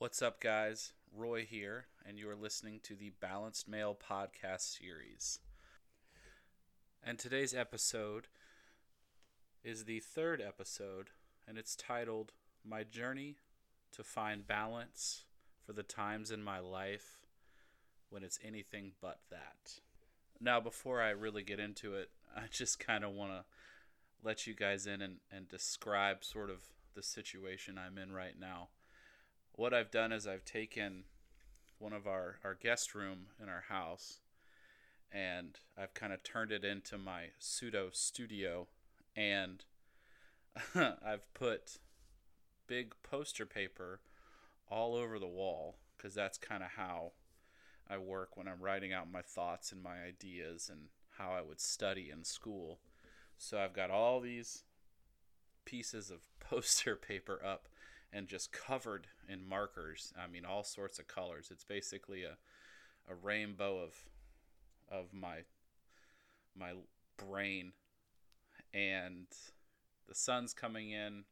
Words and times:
What's 0.00 0.22
up, 0.22 0.40
guys? 0.40 0.94
Roy 1.14 1.44
here, 1.44 1.84
and 2.08 2.18
you 2.18 2.26
are 2.30 2.34
listening 2.34 2.80
to 2.84 2.94
the 2.94 3.12
Balanced 3.20 3.68
Male 3.68 3.94
podcast 3.94 4.78
series. 4.78 5.40
And 7.04 7.18
today's 7.18 7.52
episode 7.52 8.28
is 9.62 9.84
the 9.84 10.00
third 10.00 10.40
episode, 10.40 11.10
and 11.46 11.58
it's 11.58 11.76
titled 11.76 12.32
My 12.64 12.82
Journey 12.82 13.36
to 13.92 14.02
Find 14.02 14.46
Balance 14.46 15.24
for 15.66 15.74
the 15.74 15.82
Times 15.82 16.30
in 16.30 16.42
My 16.42 16.60
Life 16.60 17.18
When 18.08 18.24
It's 18.24 18.40
Anything 18.42 18.92
But 19.02 19.18
That. 19.28 19.80
Now, 20.40 20.60
before 20.60 21.02
I 21.02 21.10
really 21.10 21.42
get 21.42 21.60
into 21.60 21.96
it, 21.96 22.08
I 22.34 22.44
just 22.50 22.80
kind 22.80 23.04
of 23.04 23.10
want 23.10 23.32
to 23.32 23.44
let 24.24 24.46
you 24.46 24.54
guys 24.54 24.86
in 24.86 25.02
and, 25.02 25.16
and 25.30 25.46
describe 25.46 26.24
sort 26.24 26.48
of 26.48 26.60
the 26.94 27.02
situation 27.02 27.76
I'm 27.76 27.98
in 27.98 28.12
right 28.12 28.40
now 28.40 28.68
what 29.54 29.74
I've 29.74 29.90
done 29.90 30.12
is 30.12 30.26
I've 30.26 30.44
taken 30.44 31.04
one 31.78 31.92
of 31.92 32.06
our, 32.06 32.38
our 32.44 32.54
guest 32.54 32.94
room 32.94 33.26
in 33.42 33.48
our 33.48 33.64
house 33.68 34.18
and 35.12 35.58
I've 35.76 35.94
kind 35.94 36.12
of 36.12 36.22
turned 36.22 36.52
it 36.52 36.64
into 36.64 36.98
my 36.98 37.26
pseudo 37.38 37.88
studio 37.92 38.68
and 39.16 39.64
I've 40.74 41.32
put 41.34 41.78
big 42.66 42.94
poster 43.02 43.46
paper 43.46 44.00
all 44.68 44.94
over 44.94 45.18
the 45.18 45.26
wall 45.26 45.76
because 45.96 46.14
that's 46.14 46.38
kind 46.38 46.62
of 46.62 46.70
how 46.76 47.12
I 47.88 47.98
work 47.98 48.36
when 48.36 48.46
I'm 48.46 48.60
writing 48.60 48.92
out 48.92 49.10
my 49.10 49.22
thoughts 49.22 49.72
and 49.72 49.82
my 49.82 50.02
ideas 50.06 50.70
and 50.70 50.82
how 51.18 51.32
I 51.32 51.42
would 51.42 51.60
study 51.60 52.10
in 52.12 52.24
school. 52.24 52.78
So 53.36 53.58
I've 53.58 53.74
got 53.74 53.90
all 53.90 54.20
these 54.20 54.62
pieces 55.64 56.10
of 56.10 56.20
poster 56.40 56.94
paper 56.94 57.40
up 57.44 57.68
and 58.12 58.28
just 58.28 58.52
covered 58.52 59.06
in 59.28 59.48
markers. 59.48 60.12
I 60.20 60.26
mean, 60.26 60.44
all 60.44 60.64
sorts 60.64 60.98
of 60.98 61.08
colors. 61.08 61.48
It's 61.50 61.64
basically 61.64 62.24
a 62.24 62.36
a 63.10 63.14
rainbow 63.14 63.78
of 63.78 63.94
of 64.90 65.12
my 65.12 65.40
my 66.56 66.72
brain, 67.16 67.72
and 68.74 69.26
the 70.08 70.14
sun's 70.14 70.52
coming 70.52 70.90
in. 70.90 71.24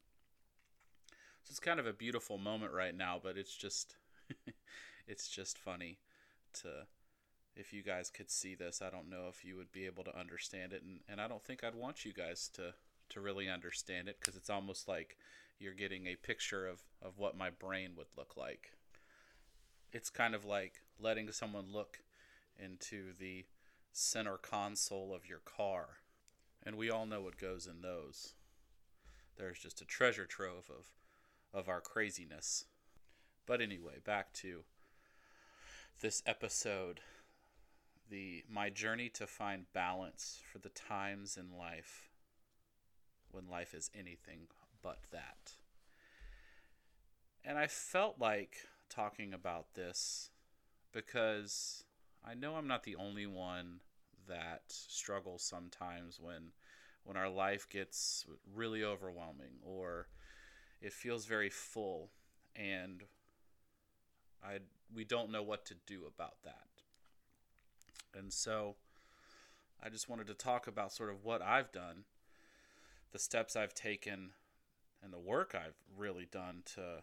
So 1.43 1.53
it's 1.53 1.61
kind 1.61 1.81
of 1.81 1.87
a 1.87 1.93
beautiful 1.93 2.39
moment 2.39 2.73
right 2.73 2.95
now, 2.95 3.21
but 3.23 3.37
it's 3.37 3.55
just 3.55 3.97
it's 5.07 5.29
just 5.29 5.59
funny 5.59 5.99
to 6.63 6.87
if 7.57 7.73
you 7.73 7.83
guys 7.83 8.11
could 8.11 8.31
see 8.31 8.55
this. 8.55 8.81
I 8.83 8.91
don't 8.91 9.11
know 9.11 9.27
if 9.29 9.45
you 9.45 9.57
would 9.57 9.73
be 9.73 9.87
able 9.87 10.05
to 10.05 10.19
understand 10.19 10.73
it, 10.73 10.83
and, 10.83 11.01
and 11.09 11.21
I 11.21 11.27
don't 11.27 11.43
think 11.43 11.65
I'd 11.65 11.75
want 11.75 12.05
you 12.05 12.13
guys 12.13 12.49
to 12.55 12.75
to 13.11 13.21
really 13.21 13.49
understand 13.49 14.09
it 14.09 14.19
because 14.21 14.37
it's 14.37 14.51
almost 14.51 14.87
like 14.87 15.17
you're 15.59 15.75
getting 15.75 16.07
a 16.07 16.17
picture 16.17 16.67
of, 16.67 16.81
of 17.03 17.19
what 17.19 17.37
my 17.37 17.51
brain 17.51 17.91
would 17.97 18.07
look 18.17 18.37
like. 18.37 18.73
It's 19.93 20.11
kind 20.11 20.35
of 20.35 20.45
like 20.45 20.83
letting 21.01 21.31
someone 21.33 21.73
look 21.73 22.01
into 22.59 23.13
the 23.19 23.45
center 23.93 24.37
console 24.37 25.15
of 25.15 25.29
your 25.29 25.41
car. 25.45 25.99
And 26.65 26.77
we 26.77 26.91
all 26.91 27.07
know 27.07 27.23
what 27.23 27.39
goes 27.39 27.67
in 27.67 27.83
those. 27.83 28.35
There's 29.37 29.59
just 29.59 29.81
a 29.81 29.87
treasure 29.87 30.27
trove 30.27 30.71
of, 30.71 30.87
of 31.59 31.69
our 31.69 31.81
craziness. 31.81 32.65
But 33.47 33.61
anyway, 33.61 33.99
back 34.05 34.33
to 34.35 34.63
this 36.01 36.23
episode 36.27 37.01
the 38.11 38.45
my 38.49 38.71
journey 38.71 39.09
to 39.11 39.27
find 39.27 39.67
balance 39.73 40.41
for 40.51 40.59
the 40.59 40.71
times 40.71 41.37
in 41.37 41.59
life 41.59 42.09
when 43.31 43.49
life 43.49 43.75
is 43.75 43.91
anything 43.95 44.47
but 44.83 44.99
that. 45.13 45.53
And 47.45 47.59
I 47.59 47.67
felt 47.67 48.17
like 48.19 48.57
talking 48.89 49.33
about 49.33 49.75
this 49.75 50.31
because 50.93 51.85
I 52.27 52.35
know 52.35 52.57
I'm 52.57 52.67
not 52.67 52.85
the 52.85 52.97
only 52.97 53.27
one 53.27 53.81
that 54.29 54.63
struggles 54.67 55.43
sometimes 55.43 56.19
when 56.21 56.53
when 57.05 57.17
our 57.17 57.31
life 57.31 57.67
gets 57.71 58.27
really 58.55 58.85
overwhelming 58.85 59.61
or 59.65 60.09
it 60.83 60.93
feels 60.93 61.25
very 61.25 61.49
full 61.49 62.11
and 62.55 63.03
I 64.45 64.59
we 64.95 65.05
don't 65.05 65.31
know 65.31 65.43
what 65.43 65.65
to 65.67 65.75
do 65.87 66.03
about 66.07 66.43
that. 66.45 66.69
And 68.15 68.33
so 68.33 68.77
I 69.83 69.89
just 69.89 70.09
wanted 70.09 70.27
to 70.27 70.35
talk 70.35 70.67
about 70.67 70.93
sort 70.93 71.11
of 71.11 71.25
what 71.25 71.41
I've 71.43 71.73
done, 71.73 72.05
the 73.13 73.19
steps 73.19 73.55
I've 73.57 73.75
taken 73.75 74.31
and 75.03 75.13
the 75.13 75.19
work 75.19 75.55
I've 75.55 75.77
really 75.97 76.27
done 76.31 76.63
to 76.75 77.03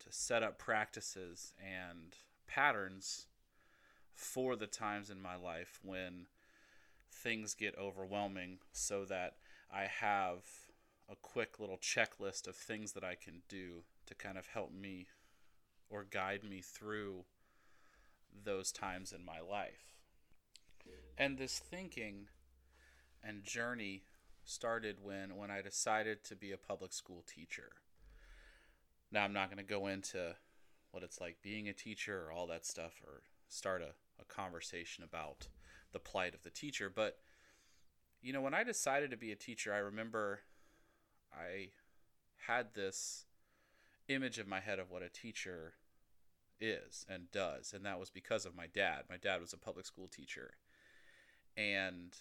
to 0.00 0.06
set 0.10 0.42
up 0.42 0.58
practices 0.58 1.52
and 1.60 2.16
patterns 2.46 3.26
for 4.14 4.54
the 4.54 4.66
times 4.66 5.10
in 5.10 5.20
my 5.20 5.36
life 5.36 5.80
when 5.82 6.26
things 7.10 7.54
get 7.54 7.76
overwhelming 7.76 8.58
so 8.72 9.04
that 9.04 9.34
I 9.72 9.84
have 9.84 10.44
a 11.10 11.16
quick 11.16 11.58
little 11.58 11.78
checklist 11.78 12.46
of 12.46 12.54
things 12.54 12.92
that 12.92 13.04
I 13.04 13.14
can 13.16 13.42
do 13.48 13.82
to 14.06 14.14
kind 14.14 14.38
of 14.38 14.46
help 14.46 14.72
me 14.72 15.08
or 15.90 16.04
guide 16.04 16.44
me 16.44 16.60
through 16.60 17.24
those 18.44 18.70
times 18.72 19.12
in 19.12 19.24
my 19.24 19.40
life. 19.40 19.94
And 21.16 21.38
this 21.38 21.58
thinking 21.58 22.28
and 23.22 23.42
journey 23.42 24.02
started 24.48 24.96
when 25.02 25.36
when 25.36 25.50
I 25.50 25.60
decided 25.60 26.24
to 26.24 26.36
be 26.36 26.52
a 26.52 26.56
public 26.56 26.92
school 26.92 27.22
teacher. 27.26 27.70
Now 29.12 29.24
I'm 29.24 29.32
not 29.32 29.48
going 29.48 29.64
to 29.64 29.74
go 29.74 29.86
into 29.86 30.36
what 30.90 31.02
it's 31.02 31.20
like 31.20 31.36
being 31.42 31.68
a 31.68 31.72
teacher 31.72 32.24
or 32.24 32.32
all 32.32 32.46
that 32.46 32.64
stuff 32.64 33.00
or 33.06 33.22
start 33.48 33.82
a, 33.82 33.92
a 34.20 34.24
conversation 34.24 35.04
about 35.04 35.48
the 35.92 35.98
plight 35.98 36.34
of 36.34 36.42
the 36.42 36.50
teacher, 36.50 36.90
but 36.94 37.18
you 38.20 38.32
know, 38.32 38.40
when 38.40 38.54
I 38.54 38.64
decided 38.64 39.10
to 39.10 39.16
be 39.16 39.30
a 39.30 39.36
teacher, 39.36 39.72
I 39.72 39.78
remember 39.78 40.40
I 41.32 41.68
had 42.46 42.74
this 42.74 43.26
image 44.08 44.38
in 44.38 44.48
my 44.48 44.60
head 44.60 44.78
of 44.78 44.90
what 44.90 45.02
a 45.02 45.08
teacher 45.08 45.74
is 46.60 47.06
and 47.08 47.30
does, 47.30 47.72
and 47.72 47.84
that 47.84 48.00
was 48.00 48.10
because 48.10 48.44
of 48.44 48.56
my 48.56 48.66
dad. 48.66 49.04
My 49.08 49.18
dad 49.18 49.40
was 49.40 49.52
a 49.52 49.58
public 49.58 49.86
school 49.86 50.08
teacher. 50.08 50.54
And 51.56 52.16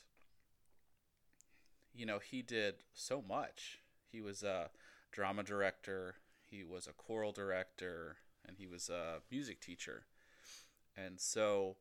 you 1.97 2.05
know, 2.05 2.19
he 2.19 2.41
did 2.41 2.75
so 2.93 3.23
much. 3.27 3.79
He 4.11 4.21
was 4.21 4.43
a 4.43 4.69
drama 5.11 5.43
director, 5.43 6.15
he 6.49 6.63
was 6.63 6.87
a 6.87 6.93
choral 6.93 7.31
director, 7.31 8.17
and 8.47 8.57
he 8.57 8.67
was 8.67 8.89
a 8.89 9.21
music 9.31 9.59
teacher. 9.59 10.03
And 10.95 11.19
so 11.19 11.75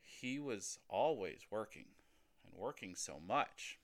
he 0.00 0.38
was 0.38 0.78
always 0.88 1.40
working 1.50 1.86
and 2.44 2.54
working 2.56 2.94
so 2.94 3.20
much. 3.26 3.78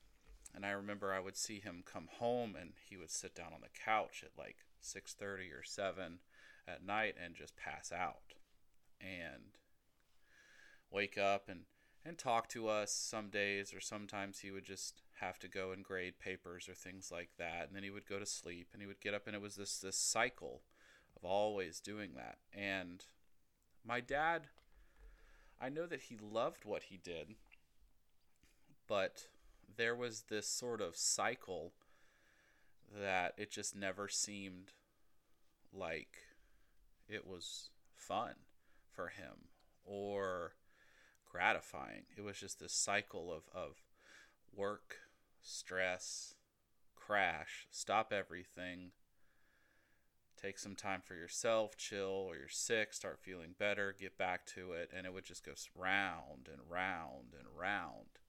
And 0.54 0.64
I 0.64 0.70
remember 0.70 1.12
I 1.12 1.20
would 1.20 1.36
see 1.36 1.58
him 1.58 1.82
come 1.84 2.08
home 2.18 2.54
and 2.58 2.72
he 2.88 2.96
would 2.96 3.10
sit 3.10 3.34
down 3.34 3.52
on 3.52 3.60
the 3.60 3.68
couch 3.84 4.24
at 4.24 4.38
like 4.38 4.58
6:30 4.80 5.52
or 5.52 5.64
7 5.64 6.20
at 6.66 6.84
night 6.84 7.16
and 7.22 7.34
just 7.34 7.56
pass 7.56 7.90
out 7.92 8.34
and 9.00 9.58
wake 10.90 11.18
up 11.18 11.48
and 11.48 11.64
and 12.04 12.18
talk 12.18 12.48
to 12.50 12.68
us 12.68 12.92
some 12.92 13.28
days, 13.28 13.72
or 13.72 13.80
sometimes 13.80 14.40
he 14.40 14.50
would 14.50 14.64
just 14.64 15.02
have 15.20 15.38
to 15.38 15.48
go 15.48 15.72
and 15.72 15.82
grade 15.82 16.18
papers 16.18 16.68
or 16.68 16.74
things 16.74 17.10
like 17.10 17.30
that, 17.38 17.66
and 17.66 17.76
then 17.76 17.82
he 17.82 17.90
would 17.90 18.06
go 18.06 18.18
to 18.18 18.26
sleep 18.26 18.68
and 18.72 18.82
he 18.82 18.86
would 18.86 19.00
get 19.00 19.14
up, 19.14 19.26
and 19.26 19.34
it 19.34 19.42
was 19.42 19.56
this 19.56 19.78
this 19.78 19.96
cycle 19.96 20.62
of 21.16 21.24
always 21.24 21.80
doing 21.80 22.10
that. 22.16 22.38
And 22.52 23.04
my 23.86 24.00
dad, 24.00 24.48
I 25.60 25.68
know 25.68 25.86
that 25.86 26.02
he 26.02 26.16
loved 26.16 26.64
what 26.64 26.84
he 26.84 26.98
did, 26.98 27.36
but 28.86 29.28
there 29.76 29.94
was 29.94 30.24
this 30.28 30.46
sort 30.46 30.80
of 30.80 30.96
cycle 30.96 31.72
that 32.94 33.34
it 33.36 33.50
just 33.50 33.74
never 33.74 34.08
seemed 34.08 34.72
like 35.72 36.18
it 37.08 37.26
was 37.26 37.70
fun 37.96 38.34
for 38.92 39.08
him 39.08 39.48
or 39.84 40.52
gratifying. 41.34 42.04
It 42.16 42.22
was 42.22 42.38
just 42.38 42.60
this 42.60 42.72
cycle 42.72 43.32
of, 43.32 43.42
of 43.52 43.82
work, 44.54 44.98
stress, 45.42 46.34
crash, 46.94 47.66
stop 47.70 48.12
everything, 48.12 48.92
take 50.40 50.60
some 50.60 50.76
time 50.76 51.02
for 51.04 51.14
yourself, 51.14 51.76
chill, 51.76 52.26
or 52.28 52.36
you're 52.36 52.48
sick, 52.48 52.92
start 52.92 53.18
feeling 53.20 53.54
better, 53.58 53.94
get 53.98 54.16
back 54.16 54.46
to 54.54 54.72
it, 54.72 54.90
and 54.96 55.06
it 55.06 55.12
would 55.12 55.24
just 55.24 55.44
go 55.44 55.52
round 55.76 56.48
and 56.50 56.62
round 56.70 57.34
and 57.36 57.48
round. 57.58 58.20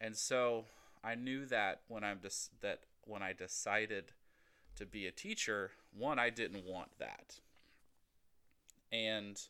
And 0.00 0.16
so 0.16 0.66
I 1.02 1.16
knew 1.16 1.46
that 1.46 1.80
when 1.88 2.04
I'm 2.04 2.20
just 2.22 2.60
that 2.60 2.80
when 3.02 3.22
I 3.22 3.32
decided 3.32 4.12
to 4.76 4.86
be 4.86 5.06
a 5.06 5.12
teacher, 5.12 5.72
one 5.92 6.20
I 6.20 6.30
didn't 6.30 6.64
want 6.64 6.90
that. 6.98 7.40
And 8.92 9.40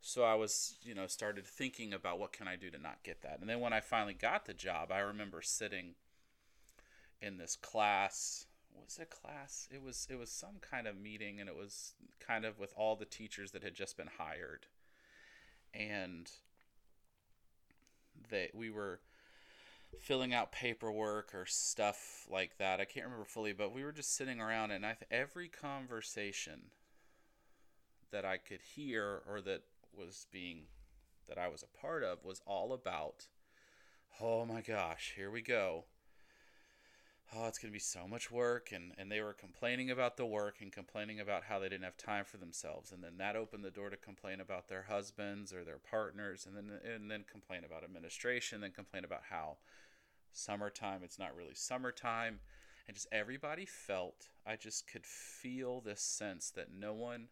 so 0.00 0.24
I 0.24 0.34
was, 0.34 0.76
you 0.82 0.94
know, 0.94 1.06
started 1.06 1.46
thinking 1.46 1.92
about 1.92 2.18
what 2.18 2.32
can 2.32 2.48
I 2.48 2.56
do 2.56 2.70
to 2.70 2.78
not 2.78 3.02
get 3.02 3.22
that. 3.22 3.38
And 3.40 3.48
then 3.48 3.60
when 3.60 3.72
I 3.72 3.80
finally 3.80 4.14
got 4.14 4.46
the 4.46 4.54
job, 4.54 4.92
I 4.92 4.98
remember 4.98 5.42
sitting 5.42 5.94
in 7.20 7.38
this 7.38 7.56
class 7.56 8.46
was 8.86 8.98
a 9.00 9.06
class. 9.06 9.68
It 9.72 9.82
was 9.82 10.06
it 10.10 10.18
was 10.18 10.30
some 10.30 10.56
kind 10.60 10.86
of 10.86 10.98
meeting, 10.98 11.40
and 11.40 11.48
it 11.48 11.56
was 11.56 11.94
kind 12.20 12.44
of 12.44 12.58
with 12.58 12.72
all 12.76 12.96
the 12.96 13.04
teachers 13.04 13.52
that 13.52 13.62
had 13.62 13.74
just 13.74 13.96
been 13.96 14.10
hired, 14.18 14.66
and 15.74 16.30
they 18.30 18.50
we 18.54 18.70
were 18.70 19.00
filling 19.98 20.34
out 20.34 20.52
paperwork 20.52 21.34
or 21.34 21.46
stuff 21.46 22.26
like 22.30 22.58
that. 22.58 22.80
I 22.80 22.84
can't 22.84 23.06
remember 23.06 23.24
fully, 23.24 23.52
but 23.52 23.72
we 23.72 23.84
were 23.84 23.92
just 23.92 24.14
sitting 24.14 24.40
around, 24.40 24.70
and 24.70 24.84
I 24.84 24.94
th- 24.94 25.08
every 25.10 25.48
conversation 25.48 26.70
that 28.10 28.24
I 28.24 28.36
could 28.36 28.60
hear 28.60 29.22
or 29.28 29.40
that 29.42 29.62
was 29.96 30.26
being 30.30 30.64
that 31.28 31.38
I 31.38 31.48
was 31.48 31.62
a 31.62 31.78
part 31.80 32.04
of 32.04 32.24
was 32.24 32.40
all 32.46 32.72
about, 32.72 33.26
oh 34.20 34.44
my 34.44 34.60
gosh, 34.60 35.14
here 35.16 35.30
we 35.30 35.42
go. 35.42 35.84
Oh, 37.34 37.48
it's 37.48 37.58
going 37.58 37.70
to 37.70 37.76
be 37.76 37.80
so 37.80 38.06
much 38.06 38.30
work. 38.30 38.70
And, 38.72 38.92
and 38.98 39.10
they 39.10 39.20
were 39.20 39.32
complaining 39.32 39.90
about 39.90 40.16
the 40.16 40.26
work 40.26 40.56
and 40.60 40.70
complaining 40.70 41.18
about 41.18 41.42
how 41.44 41.58
they 41.58 41.68
didn't 41.68 41.84
have 41.84 41.96
time 41.96 42.24
for 42.24 42.36
themselves. 42.36 42.92
And 42.92 43.02
then 43.02 43.16
that 43.18 43.34
opened 43.34 43.64
the 43.64 43.70
door 43.70 43.90
to 43.90 43.96
complain 43.96 44.40
about 44.40 44.68
their 44.68 44.84
husbands 44.88 45.52
or 45.52 45.64
their 45.64 45.78
partners 45.78 46.46
and 46.46 46.56
then, 46.56 46.78
and 46.84 47.10
then 47.10 47.24
complain 47.30 47.64
about 47.64 47.82
administration, 47.82 48.60
then 48.60 48.70
complain 48.70 49.04
about 49.04 49.22
how 49.28 49.56
summertime, 50.32 51.00
it's 51.02 51.18
not 51.18 51.34
really 51.34 51.54
summertime. 51.54 52.38
And 52.86 52.94
just 52.94 53.08
everybody 53.10 53.66
felt, 53.66 54.28
I 54.46 54.54
just 54.54 54.86
could 54.86 55.04
feel 55.04 55.80
this 55.80 56.02
sense 56.02 56.50
that 56.50 56.68
no 56.72 56.94
one 56.94 57.26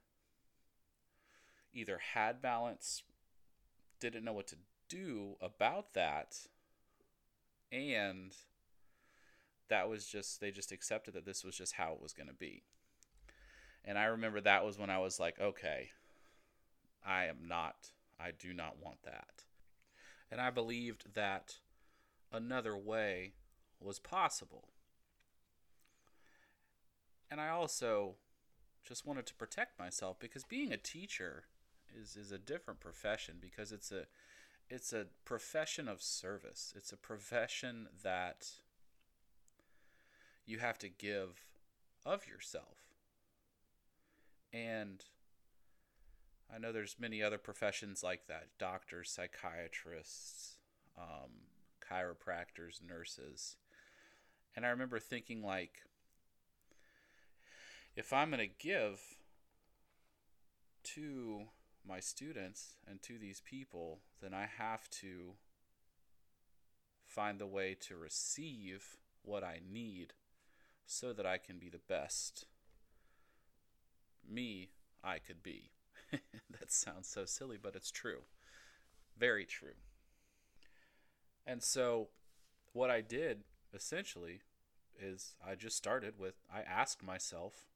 either 1.74 2.00
had 2.14 2.40
balance, 2.40 3.02
didn't 4.00 4.24
know 4.24 4.32
what 4.32 4.46
to 4.48 4.56
do 4.88 5.36
about 5.40 5.94
that, 5.94 6.46
and 7.72 8.32
that 9.68 9.88
was 9.88 10.06
just, 10.06 10.40
they 10.40 10.50
just 10.50 10.72
accepted 10.72 11.14
that 11.14 11.26
this 11.26 11.44
was 11.44 11.56
just 11.56 11.74
how 11.74 11.92
it 11.92 12.02
was 12.02 12.12
going 12.12 12.28
to 12.28 12.34
be. 12.34 12.62
And 13.84 13.98
I 13.98 14.04
remember 14.04 14.40
that 14.40 14.64
was 14.64 14.78
when 14.78 14.90
I 14.90 14.98
was 14.98 15.18
like, 15.20 15.40
okay, 15.40 15.90
I 17.04 17.26
am 17.26 17.46
not, 17.46 17.90
I 18.18 18.30
do 18.30 18.54
not 18.54 18.76
want 18.82 19.02
that. 19.04 19.44
And 20.30 20.40
I 20.40 20.50
believed 20.50 21.14
that 21.14 21.56
another 22.32 22.76
way 22.76 23.34
was 23.80 23.98
possible. 23.98 24.68
And 27.30 27.40
I 27.40 27.48
also 27.48 28.14
just 28.86 29.06
wanted 29.06 29.26
to 29.26 29.34
protect 29.34 29.78
myself 29.78 30.18
because 30.18 30.44
being 30.44 30.72
a 30.72 30.76
teacher 30.76 31.44
is 32.00 32.16
is 32.16 32.32
a 32.32 32.38
different 32.38 32.80
profession 32.80 33.36
because 33.40 33.72
it's 33.72 33.92
a 33.92 34.06
it's 34.68 34.92
a 34.92 35.06
profession 35.24 35.88
of 35.88 36.02
service. 36.02 36.72
It's 36.76 36.92
a 36.92 36.96
profession 36.96 37.88
that 38.02 38.48
you 40.46 40.58
have 40.58 40.78
to 40.78 40.88
give 40.88 41.44
of 42.04 42.26
yourself. 42.26 42.94
And 44.52 45.04
I 46.54 46.58
know 46.58 46.72
there's 46.72 46.96
many 46.98 47.22
other 47.22 47.38
professions 47.38 48.02
like 48.02 48.26
that 48.28 48.48
doctors, 48.58 49.10
psychiatrists, 49.10 50.56
um, 50.96 51.30
chiropractors, 51.80 52.80
nurses. 52.86 53.56
And 54.56 54.64
I 54.64 54.68
remember 54.68 55.00
thinking, 55.00 55.42
like, 55.42 55.82
if 57.96 58.12
I'm 58.12 58.30
going 58.30 58.48
to 58.48 58.54
give 58.66 59.00
to 60.84 61.44
my 61.86 62.00
students 62.00 62.74
and 62.88 63.02
to 63.02 63.18
these 63.18 63.40
people, 63.40 64.00
then 64.22 64.32
I 64.34 64.48
have 64.58 64.88
to 64.90 65.34
find 67.06 67.38
the 67.38 67.46
way 67.46 67.76
to 67.88 67.96
receive 67.96 68.96
what 69.22 69.44
I 69.44 69.60
need 69.70 70.14
so 70.86 71.12
that 71.12 71.26
I 71.26 71.38
can 71.38 71.58
be 71.58 71.68
the 71.68 71.78
best 71.78 72.46
me 74.28 74.70
I 75.02 75.18
could 75.18 75.42
be. 75.42 75.70
that 76.12 76.72
sounds 76.72 77.08
so 77.08 77.24
silly, 77.24 77.58
but 77.60 77.76
it's 77.76 77.90
true. 77.90 78.22
Very 79.18 79.44
true. 79.44 79.76
And 81.46 81.62
so, 81.62 82.08
what 82.72 82.90
I 82.90 83.00
did 83.00 83.44
essentially 83.74 84.40
is 84.98 85.34
I 85.46 85.54
just 85.54 85.76
started 85.76 86.18
with 86.18 86.34
I 86.52 86.60
asked 86.62 87.02
myself, 87.02 87.66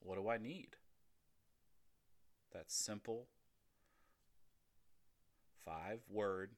what 0.00 0.16
do 0.16 0.28
I 0.28 0.38
need? 0.38 0.76
That 2.52 2.70
simple 2.70 3.26
five 5.64 6.00
word, 6.08 6.52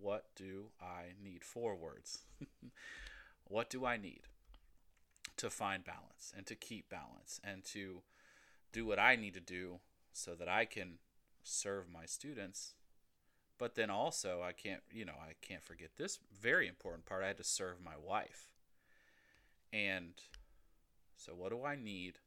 what 0.00 0.26
do 0.36 0.66
I 0.80 1.14
need? 1.22 1.44
Four 1.44 1.76
words. 1.76 2.20
what 3.48 3.68
do 3.68 3.84
I 3.84 3.96
need 3.96 4.22
to 5.36 5.50
find 5.50 5.84
balance 5.84 6.32
and 6.36 6.46
to 6.46 6.54
keep 6.54 6.88
balance 6.88 7.40
and 7.42 7.64
to 7.64 8.02
do 8.72 8.86
what 8.86 8.98
I 8.98 9.16
need 9.16 9.34
to 9.34 9.40
do 9.40 9.80
so 10.12 10.34
that 10.34 10.48
I 10.48 10.64
can 10.64 10.98
serve 11.42 11.90
my 11.92 12.06
students? 12.06 12.74
But 13.58 13.74
then 13.74 13.90
also, 13.90 14.42
I 14.42 14.52
can't, 14.52 14.82
you 14.90 15.04
know, 15.04 15.12
I 15.12 15.34
can't 15.40 15.62
forget 15.62 15.90
this 15.96 16.18
very 16.40 16.66
important 16.66 17.06
part. 17.06 17.22
I 17.22 17.28
had 17.28 17.36
to 17.38 17.44
serve 17.44 17.76
my 17.84 17.94
wife. 17.96 18.48
And 19.72 20.14
so, 21.16 21.32
what 21.32 21.50
do 21.50 21.64
I 21.64 21.76
need 21.76 22.18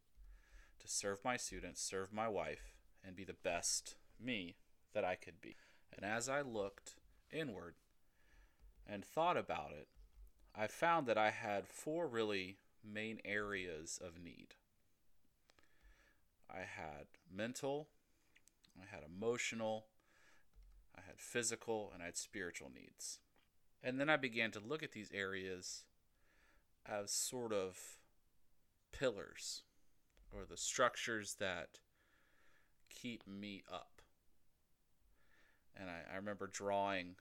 to 0.80 0.88
serve 0.88 1.20
my 1.26 1.36
students, 1.36 1.82
serve 1.82 2.14
my 2.14 2.30
wife, 2.30 2.75
and 3.06 3.16
be 3.16 3.24
the 3.24 3.34
best 3.34 3.96
me 4.20 4.56
that 4.94 5.04
I 5.04 5.16
could 5.16 5.42
be. 5.42 5.56
And 5.96 6.06
as 6.06 6.28
I 6.28 6.42
looked 6.42 6.96
inward 7.32 7.76
and 8.88 9.04
thought 9.04 9.38
about 9.38 9.72
it, 9.72 9.88
I 10.56 10.68
found 10.68 11.08
that 11.08 11.18
I 11.18 11.32
had 11.32 11.68
four 11.68 12.08
really 12.08 12.58
main 12.84 13.20
areas 13.26 14.00
of 14.04 14.24
need. 14.24 14.56
I 16.50 16.60
had 16.60 17.08
mental, 17.34 17.90
I 18.80 18.86
had 18.90 19.04
emotional, 19.04 19.86
I 20.96 21.02
had 21.06 21.20
physical, 21.20 21.92
and 21.94 22.02
I 22.02 22.06
had 22.06 22.18
spiritual 22.18 22.72
needs. 22.74 23.20
And 23.84 24.00
then 24.00 24.10
I 24.10 24.18
began 24.18 24.52
to 24.52 24.60
look 24.60 24.82
at 24.82 24.94
these 24.94 25.12
areas 25.14 25.84
as 26.86 27.12
sort 27.12 27.52
of 27.52 27.78
pillars 28.92 29.64
or 30.32 30.46
the 30.46 30.58
structures 30.58 31.36
that 31.40 31.80
keep 32.96 33.28
me 33.28 33.64
up. 33.72 34.02
And 35.78 35.90
I, 35.90 36.14
I 36.14 36.16
remember 36.16 36.48
drawing 36.48 37.16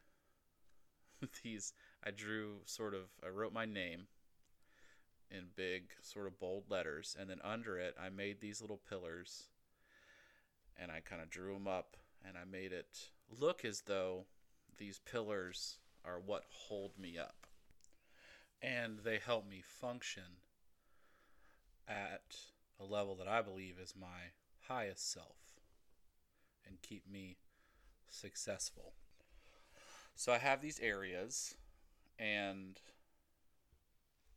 these, 1.43 1.73
I 2.05 2.11
drew 2.11 2.59
sort 2.65 2.95
of, 2.95 3.03
I 3.25 3.29
wrote 3.29 3.53
my 3.53 3.65
name 3.65 4.07
in 5.31 5.47
big, 5.57 5.91
sort 6.03 6.27
of 6.27 6.39
bold 6.39 6.65
letters, 6.71 7.17
and 7.19 7.29
then 7.29 7.41
under 7.43 7.79
it, 7.79 7.95
I 8.01 8.09
made 8.09 8.41
these 8.41 8.61
little 8.61 8.81
pillars 8.89 9.49
and 10.77 10.91
I 10.91 11.01
kind 11.01 11.23
of 11.23 11.31
drew 11.31 11.55
them 11.55 11.69
up 11.69 11.97
and 12.27 12.37
I 12.37 12.45
made 12.45 12.73
it 12.73 13.11
look 13.41 13.65
as 13.65 13.83
though 13.83 14.25
these 14.79 15.01
pillars 15.01 15.79
are 16.05 16.21
what 16.25 16.45
hold 16.49 16.99
me 16.99 17.19
up. 17.19 17.47
And 18.63 19.01
they 19.05 19.19
help 19.25 19.49
me 19.49 19.63
function 19.63 20.39
at 21.87 22.37
a 22.81 22.85
level 22.85 23.15
that 23.17 23.29
I 23.29 23.43
believe 23.43 23.79
is 23.79 23.95
my 23.99 24.33
highest 24.69 25.13
self 25.13 25.44
and 26.67 26.83
keep 26.83 27.11
me 27.11 27.37
successful. 28.09 28.93
So 30.15 30.33
I 30.33 30.39
have 30.39 30.61
these 30.61 30.79
areas, 30.81 31.55
and 32.19 32.79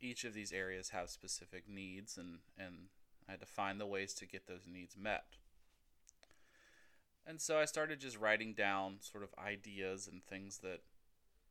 each 0.00 0.24
of 0.24 0.34
these 0.34 0.52
areas 0.52 0.90
have 0.90 1.10
specific 1.10 1.68
needs, 1.68 2.16
and, 2.16 2.38
and 2.58 2.88
I 3.28 3.32
had 3.32 3.40
to 3.40 3.46
find 3.46 3.80
the 3.80 3.86
ways 3.86 4.14
to 4.14 4.26
get 4.26 4.46
those 4.46 4.66
needs 4.66 4.96
met. 4.96 5.36
And 7.26 7.40
so 7.40 7.58
I 7.58 7.66
started 7.66 8.00
just 8.00 8.18
writing 8.18 8.54
down 8.54 8.96
sort 9.00 9.22
of 9.22 9.34
ideas 9.38 10.08
and 10.10 10.24
things 10.24 10.58
that 10.58 10.80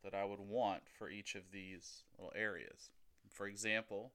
that 0.04 0.14
I 0.14 0.24
would 0.24 0.40
want 0.40 0.82
for 0.88 1.10
each 1.10 1.34
of 1.34 1.50
these 1.52 2.04
little 2.16 2.32
areas. 2.36 2.90
For 3.28 3.46
example, 3.46 4.12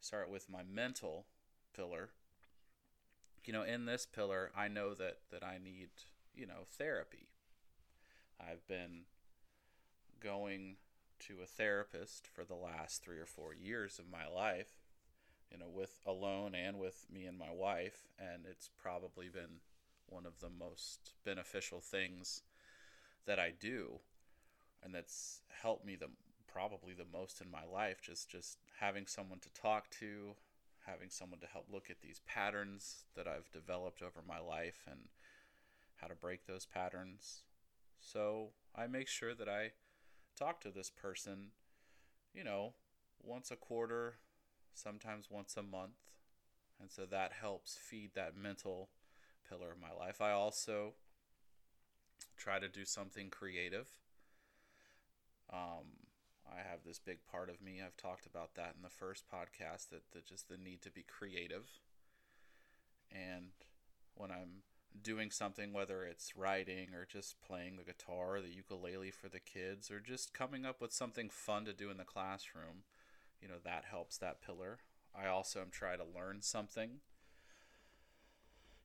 start 0.00 0.28
with 0.28 0.50
my 0.50 0.62
mental 0.62 1.26
pillar 1.74 2.10
you 3.44 3.52
know, 3.52 3.62
in 3.62 3.86
this 3.86 4.06
pillar, 4.06 4.50
I 4.56 4.68
know 4.68 4.94
that 4.94 5.18
that 5.30 5.42
I 5.44 5.58
need, 5.62 5.88
you 6.34 6.46
know, 6.46 6.66
therapy. 6.70 7.28
I've 8.40 8.66
been 8.66 9.02
going 10.20 10.76
to 11.20 11.34
a 11.42 11.46
therapist 11.46 12.26
for 12.26 12.44
the 12.44 12.54
last 12.54 13.04
3 13.04 13.18
or 13.18 13.26
4 13.26 13.54
years 13.54 13.98
of 13.98 14.10
my 14.10 14.26
life, 14.26 14.80
you 15.50 15.58
know, 15.58 15.68
with 15.68 16.00
alone 16.06 16.54
and 16.54 16.78
with 16.78 17.06
me 17.12 17.26
and 17.26 17.38
my 17.38 17.52
wife, 17.52 18.08
and 18.18 18.44
it's 18.50 18.70
probably 18.80 19.28
been 19.28 19.60
one 20.08 20.26
of 20.26 20.40
the 20.40 20.50
most 20.50 21.12
beneficial 21.24 21.80
things 21.80 22.42
that 23.24 23.38
I 23.38 23.52
do 23.58 24.00
and 24.82 24.94
that's 24.94 25.40
helped 25.62 25.84
me 25.84 25.96
the 25.96 26.08
probably 26.52 26.92
the 26.92 27.06
most 27.10 27.40
in 27.40 27.50
my 27.50 27.64
life 27.64 28.02
just 28.02 28.28
just 28.28 28.58
having 28.78 29.06
someone 29.06 29.38
to 29.38 29.48
talk 29.50 29.88
to 29.90 30.34
having 30.86 31.10
someone 31.10 31.40
to 31.40 31.46
help 31.46 31.66
look 31.72 31.90
at 31.90 32.00
these 32.00 32.20
patterns 32.26 33.04
that 33.16 33.26
I've 33.26 33.50
developed 33.52 34.02
over 34.02 34.22
my 34.26 34.40
life 34.40 34.84
and 34.90 35.08
how 35.96 36.08
to 36.08 36.14
break 36.14 36.46
those 36.46 36.66
patterns. 36.66 37.42
So 38.00 38.48
I 38.74 38.86
make 38.86 39.08
sure 39.08 39.34
that 39.34 39.48
I 39.48 39.72
talk 40.36 40.60
to 40.62 40.70
this 40.70 40.90
person, 40.90 41.52
you 42.34 42.42
know, 42.42 42.74
once 43.22 43.50
a 43.50 43.56
quarter, 43.56 44.14
sometimes 44.74 45.30
once 45.30 45.56
a 45.56 45.62
month. 45.62 45.98
And 46.80 46.90
so 46.90 47.06
that 47.06 47.32
helps 47.40 47.76
feed 47.76 48.10
that 48.14 48.36
mental 48.36 48.88
pillar 49.48 49.70
of 49.72 49.80
my 49.80 49.92
life. 49.96 50.20
I 50.20 50.32
also 50.32 50.94
try 52.36 52.58
to 52.58 52.68
do 52.68 52.84
something 52.84 53.30
creative. 53.30 53.88
Um, 55.52 56.01
I 56.52 56.68
have 56.68 56.80
this 56.84 56.98
big 56.98 57.18
part 57.30 57.48
of 57.48 57.62
me. 57.62 57.80
I've 57.84 57.96
talked 57.96 58.26
about 58.26 58.54
that 58.54 58.74
in 58.76 58.82
the 58.82 58.90
first 58.90 59.24
podcast 59.32 59.88
that, 59.90 60.02
that 60.12 60.26
just 60.26 60.48
the 60.48 60.56
need 60.56 60.82
to 60.82 60.90
be 60.90 61.02
creative. 61.02 61.68
And 63.10 63.52
when 64.14 64.30
I'm 64.30 64.62
doing 65.02 65.30
something, 65.30 65.72
whether 65.72 66.04
it's 66.04 66.36
writing 66.36 66.88
or 66.94 67.06
just 67.10 67.40
playing 67.40 67.76
the 67.76 67.84
guitar 67.84 68.40
the 68.40 68.54
ukulele 68.54 69.10
for 69.10 69.28
the 69.28 69.40
kids 69.40 69.90
or 69.90 70.00
just 70.00 70.34
coming 70.34 70.66
up 70.66 70.80
with 70.80 70.92
something 70.92 71.30
fun 71.30 71.64
to 71.64 71.72
do 71.72 71.90
in 71.90 71.96
the 71.96 72.04
classroom, 72.04 72.84
you 73.40 73.48
know, 73.48 73.58
that 73.64 73.84
helps 73.90 74.18
that 74.18 74.42
pillar. 74.44 74.78
I 75.14 75.28
also 75.28 75.60
am 75.60 75.70
trying 75.70 75.98
to 75.98 76.04
learn 76.04 76.42
something. 76.42 77.00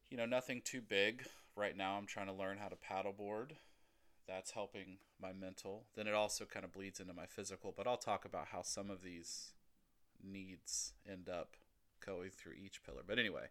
You 0.10 0.18
know, 0.18 0.26
nothing 0.26 0.62
too 0.64 0.82
big. 0.82 1.26
Right 1.56 1.76
now, 1.76 1.98
I'm 1.98 2.06
trying 2.06 2.28
to 2.28 2.34
learn 2.34 2.58
how 2.58 2.68
to 2.68 2.76
paddleboard. 2.76 3.52
That's 4.28 4.52
helping 4.52 4.98
my 5.22 5.32
mental. 5.32 5.86
Then 5.96 6.08
it 6.08 6.14
also 6.14 6.46
kind 6.46 6.66
of 6.66 6.74
bleeds 6.74 7.00
into 7.00 7.14
my 7.14 7.26
physical, 7.26 7.74
but 7.76 7.88
I'll 7.88 7.98
talk 7.98 8.26
about 8.26 8.48
how 8.48 8.62
some 8.62 8.90
of 8.90 9.02
these 9.02 9.54
needs 10.24 10.94
end 11.10 11.30
up 11.30 11.56
going 12.06 12.32
through 12.32 12.54
each 12.54 12.84
pillar. 12.84 13.02
But 13.08 13.20
anyway, 13.20 13.48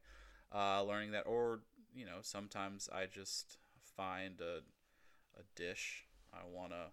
uh, 0.54 0.82
learning 0.82 1.12
that, 1.12 1.26
or 1.26 1.60
you 1.94 2.04
know, 2.04 2.18
sometimes 2.20 2.88
I 2.92 3.06
just 3.06 3.56
find 3.96 4.40
a, 4.40 4.58
a 5.38 5.42
dish 5.54 6.04
I 6.32 6.40
want 6.46 6.72
to 6.72 6.88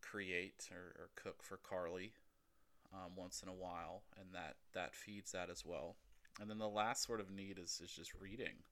create 0.00 0.68
or, 0.72 1.02
or, 1.02 1.08
cook 1.14 1.42
for 1.42 1.56
Carly 1.56 2.12
um, 2.92 3.12
once 3.16 3.42
in 3.42 3.48
a 3.48 3.54
while, 3.54 4.02
and 4.18 4.28
that 4.32 4.56
that 4.74 4.94
feeds 4.94 5.32
that 5.32 5.50
as 5.50 5.64
well. 5.64 5.96
And 6.40 6.48
then 6.48 6.58
the 6.58 6.68
last 6.68 7.06
sort 7.06 7.20
of 7.20 7.30
need 7.30 7.58
is 7.62 7.80
is 7.82 7.92
just 7.92 8.12
reading. 8.20 8.64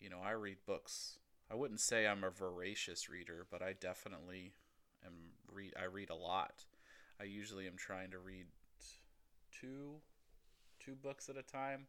You 0.00 0.10
know, 0.10 0.20
I 0.24 0.30
read 0.32 0.58
books. 0.66 1.18
I 1.50 1.54
wouldn't 1.54 1.80
say 1.80 2.06
I'm 2.06 2.24
a 2.24 2.30
voracious 2.30 3.08
reader, 3.08 3.46
but 3.50 3.62
I 3.62 3.72
definitely 3.72 4.52
am 5.04 5.32
read. 5.50 5.72
I 5.80 5.84
read 5.84 6.10
a 6.10 6.14
lot. 6.14 6.64
I 7.20 7.24
usually 7.24 7.66
am 7.66 7.76
trying 7.76 8.10
to 8.10 8.18
read 8.18 8.46
two 9.50 10.00
two 10.78 10.94
books 10.94 11.28
at 11.28 11.36
a 11.36 11.42
time 11.42 11.86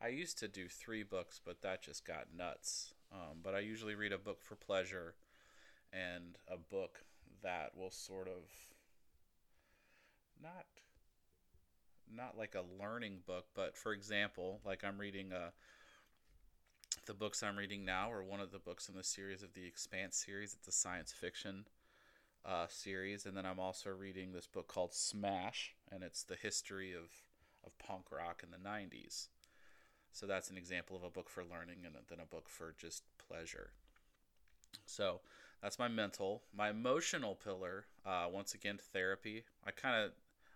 I 0.00 0.08
used 0.08 0.38
to 0.38 0.48
do 0.48 0.68
three 0.68 1.02
books, 1.02 1.40
but 1.44 1.62
that 1.62 1.82
just 1.82 2.06
got 2.06 2.28
nuts. 2.36 2.94
Um, 3.12 3.38
but 3.42 3.54
I 3.54 3.60
usually 3.60 3.94
read 3.94 4.12
a 4.12 4.18
book 4.18 4.42
for 4.42 4.54
pleasure 4.54 5.14
and 5.92 6.36
a 6.46 6.56
book 6.56 7.02
that 7.42 7.76
will 7.76 7.90
sort 7.90 8.28
of 8.28 8.44
not 10.40 10.66
not 12.10 12.38
like 12.38 12.54
a 12.54 12.82
learning 12.82 13.18
book, 13.26 13.46
but 13.54 13.76
for 13.76 13.92
example, 13.92 14.60
like 14.64 14.82
I'm 14.84 14.98
reading 14.98 15.32
uh, 15.32 15.50
the 17.08 17.14
books 17.14 17.42
I'm 17.42 17.56
reading 17.56 17.86
now 17.86 18.12
are 18.12 18.22
one 18.22 18.38
of 18.38 18.52
the 18.52 18.58
books 18.58 18.90
in 18.90 18.94
the 18.94 19.02
series 19.02 19.42
of 19.42 19.54
the 19.54 19.64
Expanse 19.66 20.14
series. 20.14 20.52
It's 20.52 20.68
a 20.68 20.72
science 20.72 21.10
fiction 21.10 21.64
uh, 22.44 22.66
series, 22.68 23.24
and 23.24 23.34
then 23.34 23.46
I'm 23.46 23.58
also 23.58 23.88
reading 23.88 24.32
this 24.32 24.46
book 24.46 24.68
called 24.68 24.92
Smash, 24.92 25.74
and 25.90 26.02
it's 26.02 26.22
the 26.22 26.36
history 26.36 26.92
of 26.92 27.08
of 27.64 27.76
punk 27.78 28.12
rock 28.12 28.42
in 28.44 28.50
the 28.50 28.58
'90s. 28.58 29.28
So 30.12 30.26
that's 30.26 30.50
an 30.50 30.58
example 30.58 30.96
of 30.96 31.02
a 31.02 31.08
book 31.08 31.30
for 31.30 31.42
learning 31.42 31.78
and 31.86 31.94
then 32.10 32.20
a 32.20 32.26
book 32.26 32.46
for 32.46 32.74
just 32.78 33.04
pleasure. 33.26 33.70
So 34.84 35.20
that's 35.62 35.78
my 35.78 35.88
mental. 35.88 36.42
My 36.54 36.68
emotional 36.68 37.34
pillar, 37.34 37.86
uh, 38.04 38.26
once 38.30 38.52
again, 38.52 38.78
therapy. 38.92 39.44
I 39.66 39.70
kind 39.70 40.04
of 40.04 40.10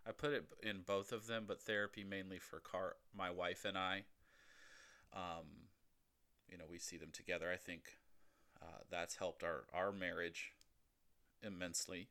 I 0.07 0.13
put 0.13 0.35
it 0.35 0.45
in 0.63 0.83
both 0.87 1.13
of 1.13 1.27
them, 1.27 1.45
but 1.49 1.63
therapy 1.63 2.05
mainly 2.05 2.39
for 2.39 2.61
car 2.61 2.97
my 3.17 3.31
wife 3.31 3.65
and 3.65 3.79
I. 3.79 4.05
Um, 5.15 5.63
you 6.53 6.59
know, 6.59 6.65
we 6.71 6.79
see 6.79 6.99
them 6.99 7.11
together. 7.13 7.51
I 7.51 7.57
think 7.57 7.83
uh, 8.61 8.83
that's 8.91 9.17
helped 9.17 9.43
our 9.43 9.65
our 9.73 9.91
marriage 9.91 10.53
immensely. 11.43 12.09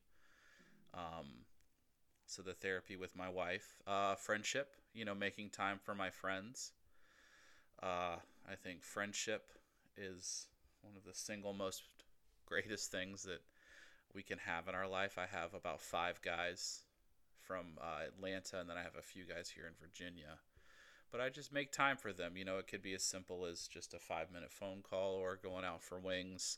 Um, 0.94 1.46
so 2.26 2.42
the 2.42 2.54
therapy 2.54 2.96
with 2.96 3.16
my 3.16 3.30
wife, 3.30 3.82
uh, 3.88 4.16
friendship. 4.16 4.76
You 4.94 5.06
know, 5.06 5.16
making 5.16 5.52
time 5.52 5.80
for 5.82 5.96
my 5.96 6.10
friends. 6.10 6.74
Uh, 7.82 8.18
I 8.50 8.56
think 8.62 8.84
friendship 8.84 9.44
is 9.96 10.48
one 10.82 10.96
of 10.98 11.06
the 11.06 11.14
single 11.14 11.54
most 11.54 11.84
greatest 12.46 12.92
things 12.92 13.24
that 13.24 13.42
we 14.14 14.24
can 14.24 14.38
have 14.40 14.68
in 14.68 14.76
our 14.76 14.88
life. 14.88 15.18
I 15.18 15.28
have 15.28 15.54
about 15.54 15.80
five 15.80 16.22
guys 16.22 16.82
from 17.40 17.78
uh, 17.80 18.08
Atlanta, 18.08 18.60
and 18.60 18.70
then 18.70 18.78
I 18.78 18.84
have 18.84 18.98
a 19.00 19.02
few 19.02 19.24
guys 19.24 19.50
here 19.50 19.66
in 19.66 19.74
Virginia. 19.80 20.40
But 21.12 21.20
I 21.20 21.30
just 21.30 21.52
make 21.52 21.72
time 21.72 21.98
for 21.98 22.14
them. 22.14 22.38
You 22.38 22.46
know, 22.46 22.58
it 22.58 22.68
could 22.68 22.82
be 22.82 22.94
as 22.94 23.04
simple 23.04 23.46
as 23.46 23.68
just 23.68 23.94
a 23.94 24.00
five 24.00 24.32
minute 24.32 24.52
phone 24.52 24.82
call 24.82 25.16
or 25.16 25.38
going 25.42 25.66
out 25.66 25.84
for 25.84 26.00
wings 26.00 26.58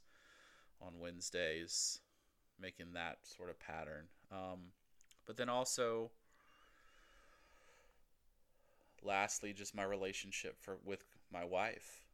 on 0.80 1.00
Wednesdays, 1.00 2.00
making 2.60 2.94
that 2.94 3.18
sort 3.24 3.50
of 3.50 3.60
pattern. 3.60 4.06
Um, 4.32 4.72
but 5.26 5.38
then 5.38 5.50
also, 5.50 6.12
lastly, 9.02 9.54
just 9.54 9.76
my 9.76 9.84
relationship 9.84 10.58
for 10.60 10.78
with 10.86 11.04
my 11.32 11.44
wife. 11.44 12.06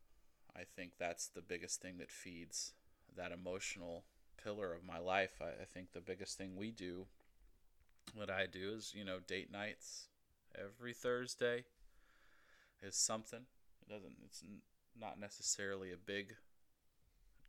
I 0.55 0.63
think 0.63 0.93
that's 0.97 1.27
the 1.27 1.41
biggest 1.41 1.81
thing 1.81 1.97
that 1.97 2.11
feeds 2.11 2.73
that 3.17 3.31
emotional 3.31 4.03
pillar 4.41 4.73
of 4.73 4.85
my 4.85 4.97
life. 4.97 5.41
I, 5.41 5.61
I 5.61 5.65
think 5.65 5.91
the 5.91 6.01
biggest 6.01 6.37
thing 6.37 6.55
we 6.55 6.71
do, 6.71 7.05
what 8.15 8.29
I 8.29 8.45
do 8.45 8.73
is, 8.75 8.93
you 8.95 9.03
know, 9.03 9.19
date 9.19 9.51
nights 9.51 10.07
every 10.57 10.93
Thursday 10.93 11.65
is 12.81 12.95
something. 12.95 13.41
It 13.81 13.91
doesn't, 13.91 14.15
it's 14.25 14.43
not 14.99 15.19
necessarily 15.19 15.91
a 15.91 15.97
big 15.97 16.35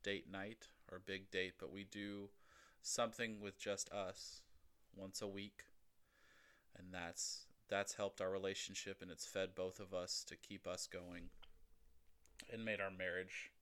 date 0.03 0.31
night 0.31 0.69
or 0.91 1.01
big 1.05 1.31
date, 1.31 1.55
but 1.59 1.73
we 1.73 1.85
do 1.85 2.29
something 2.83 3.41
with 3.41 3.59
just 3.59 3.91
us 3.91 4.43
once 4.97 5.21
a 5.23 5.27
week. 5.27 5.65
And 6.79 6.89
that's 6.93 7.47
that's 7.69 7.95
helped 7.95 8.21
our 8.21 8.31
relationship 8.31 9.01
and 9.01 9.13
it's 9.13 9.27
fed 9.27 9.55
both 9.55 9.79
of 9.79 9.95
us 9.95 10.25
to 10.27 10.35
keep 10.35 10.67
us 10.67 10.89
going 10.89 11.31
and 12.53 12.65
made 12.65 12.81
our 12.81 12.91
marriage 12.91 13.53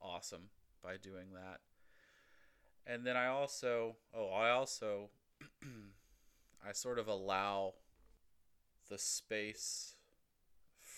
awesome 0.00 0.48
by 0.82 0.96
doing 0.96 1.26
that. 1.34 1.60
And 2.86 3.04
then 3.04 3.16
I 3.16 3.26
also, 3.26 3.96
oh, 4.14 4.28
I 4.28 4.50
also, 4.50 5.10
I 6.66 6.72
sort 6.72 6.98
of 6.98 7.08
allow 7.08 7.74
the 8.88 8.96
space 8.96 9.95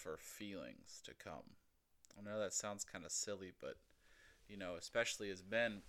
for 0.02 0.16
feelings 0.16 1.00
to 1.04 1.12
come. 1.12 1.56
I 2.18 2.22
know 2.22 2.38
that 2.38 2.54
sounds 2.54 2.84
kind 2.84 3.04
of 3.04 3.12
silly, 3.12 3.52
but 3.60 3.76
you 4.48 4.56
know, 4.56 4.74
especially 4.78 5.30
as 5.30 5.42
men, 5.48 5.82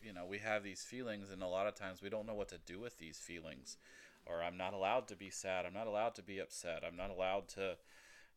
you 0.00 0.12
know, 0.12 0.24
we 0.24 0.38
have 0.38 0.62
these 0.62 0.82
feelings, 0.82 1.30
and 1.30 1.42
a 1.42 1.48
lot 1.48 1.66
of 1.66 1.74
times 1.74 2.02
we 2.02 2.10
don't 2.10 2.26
know 2.26 2.34
what 2.34 2.48
to 2.50 2.58
do 2.58 2.78
with 2.78 2.98
these 2.98 3.18
feelings. 3.18 3.76
Or 4.26 4.42
I'm 4.42 4.56
not 4.56 4.74
allowed 4.74 5.08
to 5.08 5.16
be 5.16 5.30
sad. 5.30 5.64
I'm 5.64 5.74
not 5.74 5.86
allowed 5.86 6.14
to 6.16 6.22
be 6.22 6.40
upset. 6.40 6.82
I'm 6.86 6.96
not 6.96 7.10
allowed 7.10 7.48
to 7.50 7.76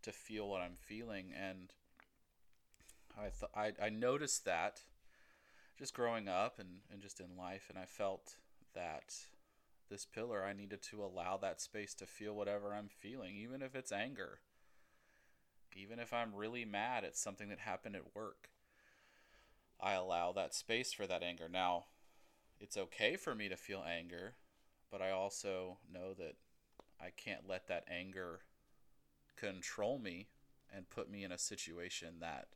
to 0.04 0.12
feel 0.12 0.48
what 0.48 0.62
I'm 0.62 0.78
feeling. 0.80 1.34
And 1.36 1.74
I 3.18 3.30
th- 3.30 3.52
I, 3.82 3.86
I 3.86 3.90
noticed 3.90 4.46
that 4.46 4.82
just 5.78 5.94
growing 5.94 6.28
up 6.28 6.60
and, 6.60 6.82
and 6.92 7.02
just 7.02 7.20
in 7.20 7.38
life, 7.38 7.68
and 7.70 7.78
I 7.78 7.86
felt 7.86 8.36
that 8.76 9.16
this 9.90 10.06
pillar, 10.06 10.44
I 10.46 10.54
needed 10.54 10.82
to 10.84 11.04
allow 11.04 11.38
that 11.38 11.62
space 11.62 11.94
to 11.96 12.06
feel 12.06 12.34
whatever 12.34 12.74
I'm 12.74 12.90
feeling, 12.90 13.36
even 13.36 13.62
if 13.62 13.76
it's 13.76 13.92
anger, 13.92 14.40
even 15.76 16.00
if 16.00 16.14
I'm 16.14 16.36
really 16.36 16.66
mad 16.66 17.04
at 17.04 17.18
something 17.18 17.50
that 17.50 17.60
happened 17.60 17.96
at 17.96 18.16
work. 18.16 18.50
I 19.80 19.94
allow 19.94 20.32
that 20.34 20.54
space 20.54 20.92
for 20.92 21.08
that 21.08 21.24
anger. 21.24 21.48
Now, 21.52 21.86
it's 22.60 22.78
okay 22.78 23.16
for 23.16 23.34
me 23.34 23.48
to 23.48 23.56
feel 23.56 23.84
anger, 23.88 24.34
but 24.92 25.02
I 25.02 25.12
also 25.12 25.78
know 25.92 26.14
that 26.16 26.36
I 27.00 27.10
can't 27.16 27.48
let 27.48 27.68
that 27.68 27.86
anger 27.90 28.42
control 29.38 30.00
me 30.00 30.28
and 30.76 30.90
put 30.90 31.10
me 31.10 31.24
in 31.24 31.32
a 31.32 31.38
situation 31.38 32.16
that 32.20 32.50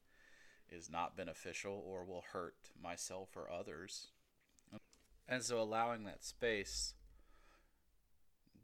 is 0.70 0.90
not 0.90 1.16
beneficial 1.16 1.84
or 1.86 2.04
will 2.04 2.26
hurt 2.34 2.56
myself 2.82 3.30
or 3.36 3.50
others. 3.50 4.08
And 5.28 5.42
so 5.42 5.62
allowing 5.62 6.04
that 6.04 6.24
space 6.24 6.96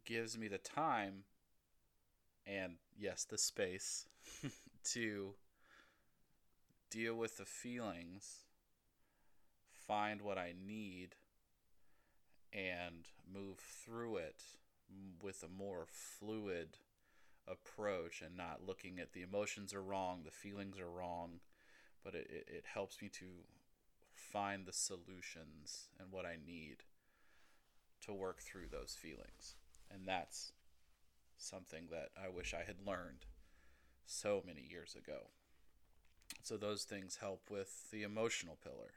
gives 0.05 0.37
me 0.37 0.47
the 0.47 0.57
time 0.57 1.23
and, 2.49 2.75
yes, 2.97 3.25
the 3.25 3.37
space 3.37 4.07
to 4.93 5.33
deal 6.89 7.15
with 7.15 7.37
the 7.37 7.45
feelings, 7.45 8.45
find 9.87 10.21
what 10.21 10.37
I 10.37 10.53
need, 10.65 11.15
and 12.51 13.07
move 13.31 13.59
through 13.59 14.17
it 14.17 14.43
with 15.21 15.43
a 15.43 15.47
more 15.47 15.85
fluid 15.87 16.77
approach 17.47 18.21
and 18.21 18.35
not 18.35 18.65
looking 18.65 18.99
at 18.99 19.13
the 19.13 19.21
emotions 19.21 19.73
are 19.73 19.83
wrong, 19.83 20.21
the 20.25 20.31
feelings 20.31 20.79
are 20.79 20.89
wrong, 20.89 21.39
but 22.03 22.15
it, 22.15 22.27
it, 22.29 22.47
it 22.47 22.65
helps 22.71 23.01
me 23.01 23.09
to 23.09 23.25
find 24.13 24.65
the 24.65 24.73
solutions 24.73 25.89
and 25.99 26.11
what 26.11 26.25
I 26.25 26.37
need 26.43 26.77
to 28.05 28.13
work 28.13 28.39
through 28.41 28.67
those 28.71 28.95
feelings. 28.99 29.55
And 29.91 30.07
that's 30.07 30.53
something 31.39 31.87
that 31.91 32.09
I 32.21 32.29
wish 32.29 32.53
I 32.53 32.63
had 32.65 32.85
learned 32.85 33.25
so 34.05 34.43
many 34.45 34.61
years 34.69 34.95
ago. 34.95 35.27
So 36.43 36.57
those 36.57 36.83
things 36.83 37.17
help 37.21 37.49
with 37.49 37.89
the 37.91 38.03
emotional 38.03 38.57
pillar. 38.63 38.91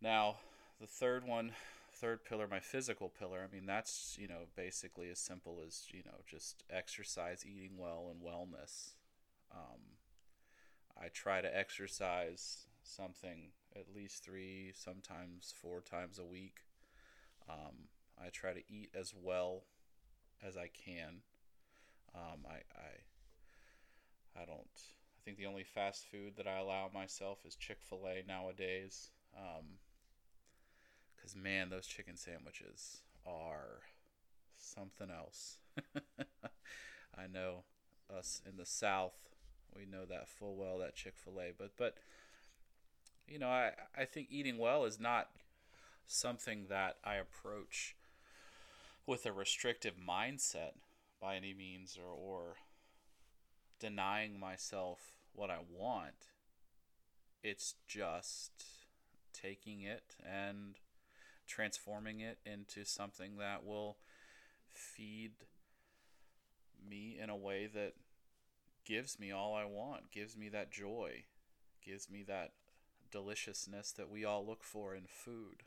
Now, 0.00 0.36
the 0.80 0.86
third 0.86 1.26
one, 1.26 1.52
third 1.92 2.24
pillar, 2.24 2.46
my 2.48 2.60
physical 2.60 3.08
pillar, 3.08 3.46
I 3.48 3.52
mean, 3.52 3.66
that's, 3.66 4.16
you 4.20 4.28
know, 4.28 4.46
basically 4.56 5.10
as 5.10 5.18
simple 5.18 5.58
as, 5.66 5.86
you 5.90 6.02
know, 6.04 6.20
just 6.26 6.62
exercise, 6.70 7.44
eating 7.44 7.76
well, 7.76 8.10
and 8.10 8.22
wellness. 8.22 8.92
Um, 9.52 9.80
I 11.00 11.08
try 11.08 11.40
to 11.40 11.56
exercise 11.56 12.66
something 12.82 13.50
at 13.74 13.94
least 13.94 14.24
three, 14.24 14.72
sometimes 14.74 15.52
four 15.60 15.80
times 15.80 16.18
a 16.18 16.24
week. 16.24 16.58
Um, 17.48 17.88
I 18.20 18.28
try 18.30 18.52
to 18.52 18.62
eat 18.68 18.90
as 18.98 19.14
well 19.20 19.64
as 20.46 20.56
I 20.56 20.68
can. 20.68 21.22
Um, 22.14 22.46
I, 22.48 22.56
I, 22.76 24.42
I 24.42 24.44
don't. 24.44 24.58
I 24.60 25.20
think 25.24 25.36
the 25.36 25.46
only 25.46 25.64
fast 25.64 26.06
food 26.10 26.34
that 26.36 26.46
I 26.46 26.58
allow 26.58 26.90
myself 26.92 27.40
is 27.46 27.54
Chick 27.54 27.78
Fil 27.80 28.06
A 28.06 28.26
nowadays. 28.26 29.10
Um, 29.36 29.78
man, 31.36 31.68
those 31.68 31.86
chicken 31.86 32.16
sandwiches 32.16 33.02
are 33.26 33.82
something 34.56 35.08
else. 35.10 35.58
I 37.18 37.26
know 37.30 37.64
us 38.16 38.40
in 38.48 38.56
the 38.56 38.64
South, 38.64 39.28
we 39.76 39.84
know 39.84 40.04
that 40.06 40.28
full 40.28 40.56
well 40.56 40.78
that 40.78 40.94
Chick 40.94 41.14
Fil 41.16 41.40
A, 41.40 41.52
but 41.56 41.72
but 41.76 41.94
you 43.26 43.38
know, 43.38 43.48
I 43.48 43.72
I 43.96 44.04
think 44.04 44.28
eating 44.30 44.58
well 44.58 44.84
is 44.84 44.98
not 44.98 45.28
something 46.06 46.66
that 46.68 46.96
I 47.04 47.16
approach 47.16 47.94
with 49.08 49.24
a 49.24 49.32
restrictive 49.32 49.94
mindset 49.96 50.72
by 51.18 51.34
any 51.34 51.54
means 51.54 51.98
or, 51.98 52.12
or 52.12 52.56
denying 53.80 54.38
myself 54.38 55.14
what 55.32 55.50
I 55.50 55.60
want. 55.66 56.26
It's 57.42 57.74
just 57.86 58.52
taking 59.32 59.80
it 59.80 60.14
and 60.22 60.74
transforming 61.46 62.20
it 62.20 62.36
into 62.44 62.84
something 62.84 63.38
that 63.38 63.64
will 63.64 63.96
feed 64.70 65.32
me 66.86 67.18
in 67.18 67.30
a 67.30 67.36
way 67.36 67.66
that 67.66 67.94
gives 68.84 69.18
me 69.18 69.32
all 69.32 69.54
I 69.54 69.64
want, 69.64 70.10
gives 70.12 70.36
me 70.36 70.50
that 70.50 70.70
joy, 70.70 71.24
gives 71.82 72.10
me 72.10 72.24
that 72.28 72.52
deliciousness 73.10 73.90
that 73.92 74.10
we 74.10 74.26
all 74.26 74.46
look 74.46 74.62
for 74.62 74.94
in 74.94 75.04
food. 75.06 75.62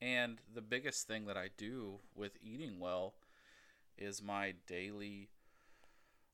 And 0.00 0.38
the 0.54 0.62
biggest 0.62 1.06
thing 1.06 1.26
that 1.26 1.36
I 1.36 1.48
do 1.56 1.98
with 2.14 2.38
eating 2.42 2.78
well 2.78 3.14
is 3.96 4.22
my 4.22 4.54
daily 4.66 5.28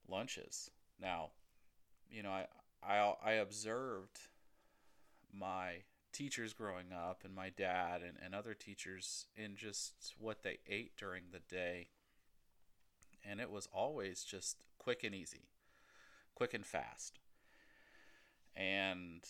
lunches. 0.09 0.71
Now, 1.01 1.31
you 2.11 2.23
know, 2.23 2.31
I 2.31 2.47
I, 2.87 3.15
I 3.25 3.33
observed 3.33 4.19
my 5.33 5.83
teachers 6.13 6.53
growing 6.53 6.93
up 6.93 7.23
and 7.25 7.35
my 7.35 7.51
dad 7.51 8.03
and, 8.03 8.17
and 8.23 8.35
other 8.35 8.55
teachers 8.55 9.27
in 9.37 9.57
just 9.57 10.15
what 10.19 10.43
they 10.43 10.59
ate 10.69 10.97
during 10.97 11.25
the 11.33 11.41
day. 11.41 11.89
And 13.25 13.41
it 13.41 13.51
was 13.51 13.69
always 13.73 14.23
just 14.23 14.59
quick 14.79 15.03
and 15.03 15.15
easy, 15.15 15.49
quick 16.35 16.53
and 16.53 16.65
fast. 16.65 17.19
And 18.55 19.25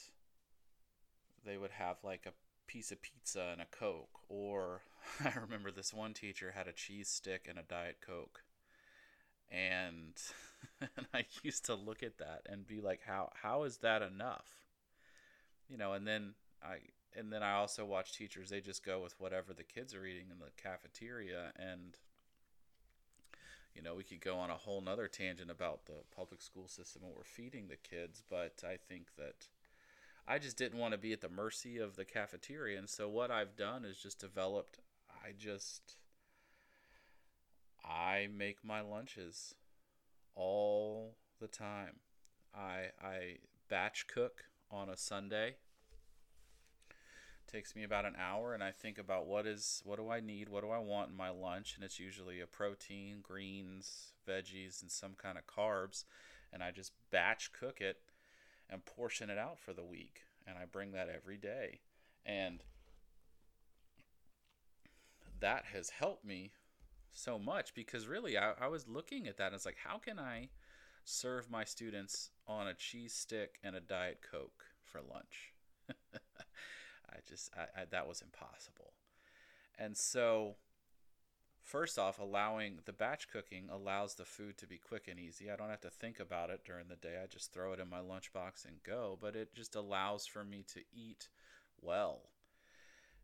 they 1.46 1.56
would 1.56 1.70
have 1.70 1.98
like 2.02 2.26
a 2.26 2.32
piece 2.66 2.90
of 2.90 3.02
pizza 3.02 3.48
and 3.52 3.60
a 3.60 3.66
Coke. 3.66 4.20
Or 4.28 4.82
I 5.24 5.32
remember 5.38 5.70
this 5.70 5.92
one 5.92 6.14
teacher 6.14 6.52
had 6.54 6.68
a 6.68 6.72
cheese 6.72 7.08
stick 7.08 7.46
and 7.48 7.58
a 7.58 7.62
Diet 7.62 7.98
Coke. 8.04 8.42
And, 9.50 10.20
and 10.80 11.06
I 11.12 11.24
used 11.42 11.66
to 11.66 11.74
look 11.74 12.02
at 12.02 12.18
that 12.18 12.42
and 12.48 12.66
be 12.66 12.80
like, 12.80 13.00
how 13.06 13.30
how 13.42 13.64
is 13.64 13.78
that 13.78 14.02
enough? 14.02 14.50
You 15.68 15.78
know, 15.78 15.92
and 15.92 16.06
then 16.06 16.34
I 16.62 16.76
and 17.16 17.32
then 17.32 17.42
I 17.42 17.52
also 17.52 17.84
watch 17.84 18.12
teachers, 18.12 18.50
they 18.50 18.60
just 18.60 18.84
go 18.84 19.00
with 19.00 19.14
whatever 19.20 19.52
the 19.52 19.62
kids 19.62 19.94
are 19.94 20.04
eating 20.04 20.26
in 20.32 20.38
the 20.40 20.50
cafeteria 20.60 21.52
and 21.56 21.96
you 23.74 23.82
know, 23.82 23.94
we 23.94 24.04
could 24.04 24.20
go 24.20 24.36
on 24.36 24.50
a 24.50 24.56
whole 24.56 24.80
nother 24.80 25.08
tangent 25.08 25.50
about 25.50 25.86
the 25.86 26.04
public 26.14 26.40
school 26.40 26.68
system 26.68 27.02
and 27.04 27.12
we're 27.14 27.24
feeding 27.24 27.66
the 27.68 27.76
kids, 27.76 28.22
but 28.30 28.62
I 28.64 28.76
think 28.76 29.08
that 29.18 29.48
I 30.26 30.38
just 30.38 30.56
didn't 30.56 30.78
want 30.78 30.92
to 30.92 30.98
be 30.98 31.12
at 31.12 31.20
the 31.20 31.28
mercy 31.28 31.78
of 31.78 31.96
the 31.96 32.04
cafeteria. 32.04 32.78
And 32.78 32.88
so 32.88 33.08
what 33.08 33.30
I've 33.30 33.56
done 33.56 33.84
is 33.84 33.98
just 33.98 34.18
developed, 34.18 34.78
I 35.10 35.32
just, 35.36 35.96
I 37.84 38.28
make 38.34 38.64
my 38.64 38.80
lunches 38.80 39.54
all 40.34 41.16
the 41.40 41.46
time. 41.46 41.96
I, 42.54 42.90
I 43.02 43.36
batch 43.68 44.06
cook 44.06 44.44
on 44.70 44.88
a 44.88 44.96
Sunday. 44.96 45.56
takes 47.46 47.76
me 47.76 47.84
about 47.84 48.06
an 48.06 48.14
hour 48.18 48.54
and 48.54 48.64
I 48.64 48.70
think 48.70 48.98
about 48.98 49.26
what 49.26 49.46
is 49.46 49.82
what 49.84 49.98
do 49.98 50.08
I 50.08 50.20
need, 50.20 50.48
what 50.48 50.62
do 50.62 50.70
I 50.70 50.78
want 50.78 51.10
in 51.10 51.16
my 51.16 51.28
lunch 51.28 51.74
and 51.74 51.84
it's 51.84 52.00
usually 52.00 52.40
a 52.40 52.46
protein, 52.46 53.18
greens, 53.22 54.12
veggies 54.26 54.80
and 54.80 54.90
some 54.90 55.14
kind 55.16 55.36
of 55.36 55.46
carbs 55.46 56.04
and 56.52 56.62
I 56.62 56.70
just 56.70 56.92
batch 57.10 57.52
cook 57.52 57.80
it 57.80 57.98
and 58.70 58.84
portion 58.84 59.30
it 59.30 59.38
out 59.38 59.58
for 59.58 59.72
the 59.72 59.84
week. 59.84 60.20
And 60.46 60.56
I 60.58 60.64
bring 60.64 60.92
that 60.92 61.08
every 61.08 61.36
day. 61.36 61.80
And 62.26 62.62
that 65.40 65.64
has 65.72 65.90
helped 65.90 66.24
me 66.24 66.52
so 67.12 67.38
much 67.38 67.74
because 67.74 68.06
really 68.06 68.36
I, 68.36 68.52
I 68.60 68.68
was 68.68 68.88
looking 68.88 69.26
at 69.26 69.36
that 69.38 69.46
and 69.46 69.54
it's 69.54 69.66
like, 69.66 69.78
how 69.84 69.98
can 69.98 70.18
I 70.18 70.48
serve 71.04 71.50
my 71.50 71.64
students 71.64 72.30
on 72.46 72.66
a 72.66 72.74
cheese 72.74 73.14
stick 73.14 73.58
and 73.62 73.76
a 73.76 73.80
Diet 73.80 74.20
Coke 74.28 74.64
for 74.82 75.00
lunch? 75.00 75.52
I 75.90 77.18
just, 77.28 77.50
I, 77.56 77.82
I, 77.82 77.84
that 77.90 78.08
was 78.08 78.20
impossible. 78.20 78.92
And 79.78 79.96
so 79.96 80.56
First 81.64 81.98
off, 81.98 82.18
allowing 82.18 82.80
the 82.84 82.92
batch 82.92 83.30
cooking 83.30 83.70
allows 83.70 84.14
the 84.14 84.26
food 84.26 84.58
to 84.58 84.66
be 84.66 84.76
quick 84.76 85.08
and 85.08 85.18
easy. 85.18 85.50
I 85.50 85.56
don't 85.56 85.70
have 85.70 85.80
to 85.80 85.90
think 85.90 86.20
about 86.20 86.50
it 86.50 86.60
during 86.64 86.88
the 86.88 86.96
day. 86.96 87.14
I 87.22 87.26
just 87.26 87.54
throw 87.54 87.72
it 87.72 87.80
in 87.80 87.88
my 87.88 88.00
lunchbox 88.00 88.66
and 88.66 88.82
go, 88.84 89.18
but 89.18 89.34
it 89.34 89.54
just 89.54 89.74
allows 89.74 90.26
for 90.26 90.44
me 90.44 90.62
to 90.74 90.80
eat 90.94 91.28
well. 91.80 92.28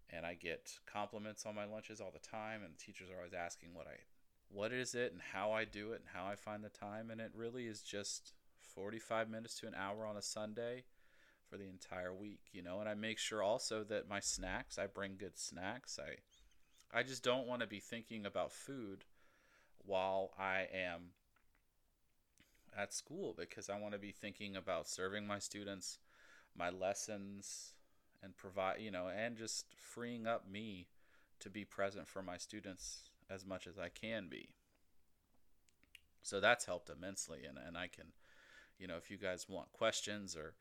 And 0.09 0.24
I 0.24 0.35
get 0.35 0.72
compliments 0.87 1.44
on 1.44 1.55
my 1.55 1.66
lunches 1.66 2.00
all 2.00 2.11
the 2.11 2.18
time 2.18 2.62
and 2.64 2.79
teachers 2.79 3.11
are 3.11 3.18
always 3.18 3.35
asking 3.35 3.74
what 3.74 3.87
I 3.87 4.00
what 4.48 4.72
is 4.72 4.96
it 4.96 5.12
and 5.12 5.20
how 5.33 5.53
I 5.53 5.64
do 5.64 5.92
it 5.92 6.00
and 6.00 6.09
how 6.12 6.26
I 6.26 6.35
find 6.35 6.64
the 6.64 6.70
time 6.70 7.11
and 7.11 7.20
it 7.20 7.31
really 7.37 7.66
is 7.66 7.83
just 7.83 8.33
45 8.74 9.31
minutes 9.31 9.55
to 9.61 9.68
an 9.68 9.74
hour 9.76 10.05
on 10.05 10.16
a 10.16 10.22
Sunday 10.22 10.85
for 11.48 11.57
the 11.57 11.68
entire 11.68 12.14
week, 12.14 12.40
you 12.53 12.62
know, 12.62 12.81
and 12.81 12.88
I 12.88 12.94
make 12.94 13.18
sure 13.18 13.42
also 13.42 13.85
that 13.85 14.09
my 14.09 14.20
snacks, 14.20 14.79
I 14.79 14.87
bring 14.87 15.16
good 15.18 15.38
snacks. 15.38 15.98
I 16.00 16.16
I 16.92 17.03
just 17.03 17.22
don't 17.22 17.46
want 17.46 17.61
to 17.61 17.68
be 17.68 17.79
thinking 17.79 18.26
about 18.26 18.53
food 18.53 19.05
while 19.85 20.33
I 20.38 20.66
am 20.72 21.11
at 22.76 22.92
school 22.92 23.35
because 23.37 23.70
I 23.70 23.79
want 23.79 23.92
to 23.92 23.98
be 23.98 24.11
thinking 24.11 24.57
about 24.57 24.88
serving 24.88 25.26
my 25.26 25.38
students, 25.38 25.98
my 26.57 26.70
lessons, 26.70 27.74
and 28.22 28.37
provide, 28.37 28.81
you 28.81 28.90
know, 28.90 29.09
and 29.09 29.37
just 29.37 29.66
freeing 29.79 30.26
up 30.26 30.50
me 30.50 30.88
to 31.40 31.48
be 31.48 31.64
present 31.64 32.07
for 32.07 32.22
my 32.22 32.37
students 32.37 33.11
as 33.31 33.46
much 33.46 33.66
as 33.66 33.79
I 33.79 33.88
can 33.88 34.29
be. 34.29 34.48
So 36.22 36.40
that's 36.40 36.66
helped 36.66 36.90
immensely. 36.90 37.40
And, 37.48 37.57
and 37.57 37.79
I 37.79 37.87
can, 37.87 38.07
you 38.79 38.87
know, 38.87 38.96
if 38.96 39.11
you 39.11 39.16
guys 39.16 39.46
want 39.48 39.72
questions 39.72 40.37
or 40.37 40.55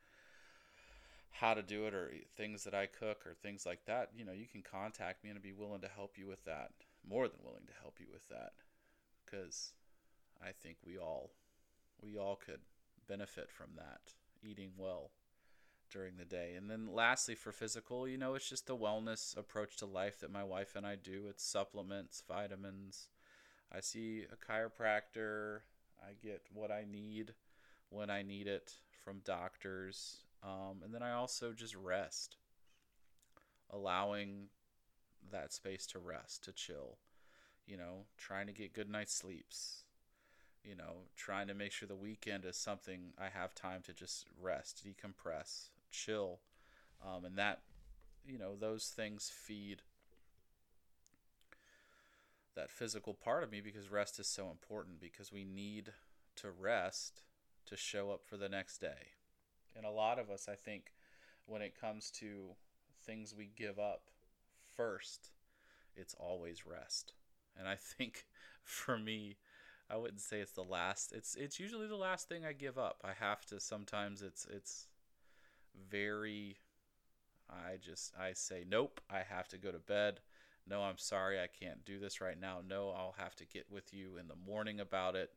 how 1.31 1.53
to 1.53 1.61
do 1.61 1.85
it 1.85 1.93
or 1.93 2.11
things 2.35 2.63
that 2.63 2.73
I 2.73 2.85
cook 2.85 3.25
or 3.25 3.33
things 3.33 3.65
like 3.65 3.85
that, 3.85 4.09
you 4.15 4.25
know, 4.25 4.31
you 4.31 4.47
can 4.47 4.61
contact 4.61 5.23
me 5.23 5.29
and 5.29 5.37
I'd 5.37 5.43
be 5.43 5.53
willing 5.53 5.81
to 5.81 5.87
help 5.87 6.17
you 6.17 6.27
with 6.27 6.43
that. 6.45 6.71
More 7.07 7.27
than 7.27 7.39
willing 7.43 7.65
to 7.67 7.81
help 7.81 7.97
you 7.99 8.07
with 8.11 8.27
that 8.29 8.51
because 9.25 9.73
I 10.41 10.51
think 10.51 10.77
we 10.85 10.97
all 10.97 11.31
we 12.01 12.17
all 12.17 12.35
could 12.35 12.59
benefit 13.07 13.49
from 13.49 13.69
that 13.77 14.13
eating 14.43 14.71
well 14.77 15.11
during 15.91 16.17
the 16.17 16.25
day. 16.25 16.53
And 16.55 16.69
then 16.69 16.93
lastly 16.93 17.35
for 17.35 17.51
physical, 17.51 18.07
you 18.07 18.17
know, 18.17 18.35
it's 18.35 18.49
just 18.49 18.67
the 18.67 18.77
wellness 18.77 19.35
approach 19.37 19.77
to 19.77 19.85
life 19.85 20.19
that 20.19 20.31
my 20.31 20.43
wife 20.43 20.75
and 20.75 20.85
I 20.85 20.95
do. 20.95 21.25
It's 21.29 21.43
supplements, 21.43 22.23
vitamins. 22.27 23.07
I 23.71 23.79
see 23.79 24.25
a 24.31 24.51
chiropractor. 24.51 25.59
I 26.01 26.13
get 26.21 26.41
what 26.53 26.71
I 26.71 26.85
need 26.89 27.33
when 27.89 28.09
I 28.09 28.21
need 28.21 28.47
it 28.47 28.73
from 29.03 29.21
doctors 29.25 30.17
um, 30.43 30.81
and 30.83 30.93
then 30.93 31.03
I 31.03 31.13
also 31.13 31.51
just 31.53 31.75
rest, 31.75 32.37
allowing 33.69 34.47
that 35.31 35.53
space 35.53 35.85
to 35.87 35.99
rest, 35.99 36.43
to 36.45 36.51
chill, 36.51 36.97
you 37.67 37.77
know, 37.77 38.05
trying 38.17 38.47
to 38.47 38.53
get 38.53 38.73
good 38.73 38.89
night's 38.89 39.13
sleeps, 39.13 39.83
you 40.63 40.75
know, 40.75 41.03
trying 41.15 41.47
to 41.47 41.53
make 41.53 41.71
sure 41.71 41.87
the 41.87 41.95
weekend 41.95 42.45
is 42.45 42.57
something 42.57 43.13
I 43.19 43.29
have 43.29 43.53
time 43.53 43.81
to 43.85 43.93
just 43.93 44.25
rest, 44.41 44.85
decompress, 44.85 45.69
chill. 45.91 46.39
Um, 47.05 47.25
and 47.25 47.37
that, 47.37 47.61
you 48.25 48.37
know, 48.37 48.55
those 48.55 48.87
things 48.87 49.31
feed 49.33 49.81
that 52.55 52.69
physical 52.69 53.13
part 53.13 53.43
of 53.43 53.51
me 53.51 53.61
because 53.61 53.89
rest 53.89 54.19
is 54.19 54.27
so 54.27 54.49
important 54.49 54.99
because 54.99 55.31
we 55.31 55.45
need 55.45 55.93
to 56.35 56.49
rest 56.51 57.21
to 57.65 57.77
show 57.77 58.11
up 58.11 58.21
for 58.25 58.35
the 58.35 58.49
next 58.49 58.79
day. 58.79 59.13
And 59.75 59.85
a 59.85 59.91
lot 59.91 60.19
of 60.19 60.29
us, 60.29 60.47
I 60.49 60.55
think, 60.55 60.93
when 61.45 61.61
it 61.61 61.79
comes 61.79 62.11
to 62.11 62.55
things 63.05 63.33
we 63.35 63.49
give 63.55 63.79
up 63.79 64.03
first, 64.75 65.31
it's 65.95 66.15
always 66.19 66.65
rest. 66.65 67.13
And 67.57 67.67
I 67.67 67.75
think 67.75 68.25
for 68.63 68.97
me, 68.97 69.37
I 69.89 69.97
wouldn't 69.97 70.21
say 70.21 70.39
it's 70.39 70.51
the 70.51 70.63
last. 70.63 71.11
It's 71.13 71.35
it's 71.35 71.59
usually 71.59 71.87
the 71.87 71.95
last 71.95 72.29
thing 72.29 72.45
I 72.45 72.53
give 72.53 72.77
up. 72.77 73.01
I 73.03 73.13
have 73.19 73.45
to 73.47 73.59
sometimes 73.59 74.21
it's 74.21 74.45
it's 74.45 74.87
very 75.89 76.57
I 77.49 77.77
just 77.81 78.13
I 78.19 78.33
say 78.33 78.63
nope, 78.67 79.01
I 79.09 79.21
have 79.27 79.47
to 79.49 79.57
go 79.57 79.71
to 79.71 79.79
bed. 79.79 80.19
No, 80.67 80.83
I'm 80.83 80.99
sorry, 80.99 81.39
I 81.39 81.47
can't 81.47 81.83
do 81.83 81.99
this 81.99 82.21
right 82.21 82.39
now. 82.39 82.59
No, 82.67 82.91
I'll 82.91 83.15
have 83.17 83.35
to 83.37 83.45
get 83.45 83.65
with 83.71 83.91
you 83.91 84.17
in 84.17 84.27
the 84.27 84.35
morning 84.35 84.79
about 84.79 85.15
it. 85.15 85.31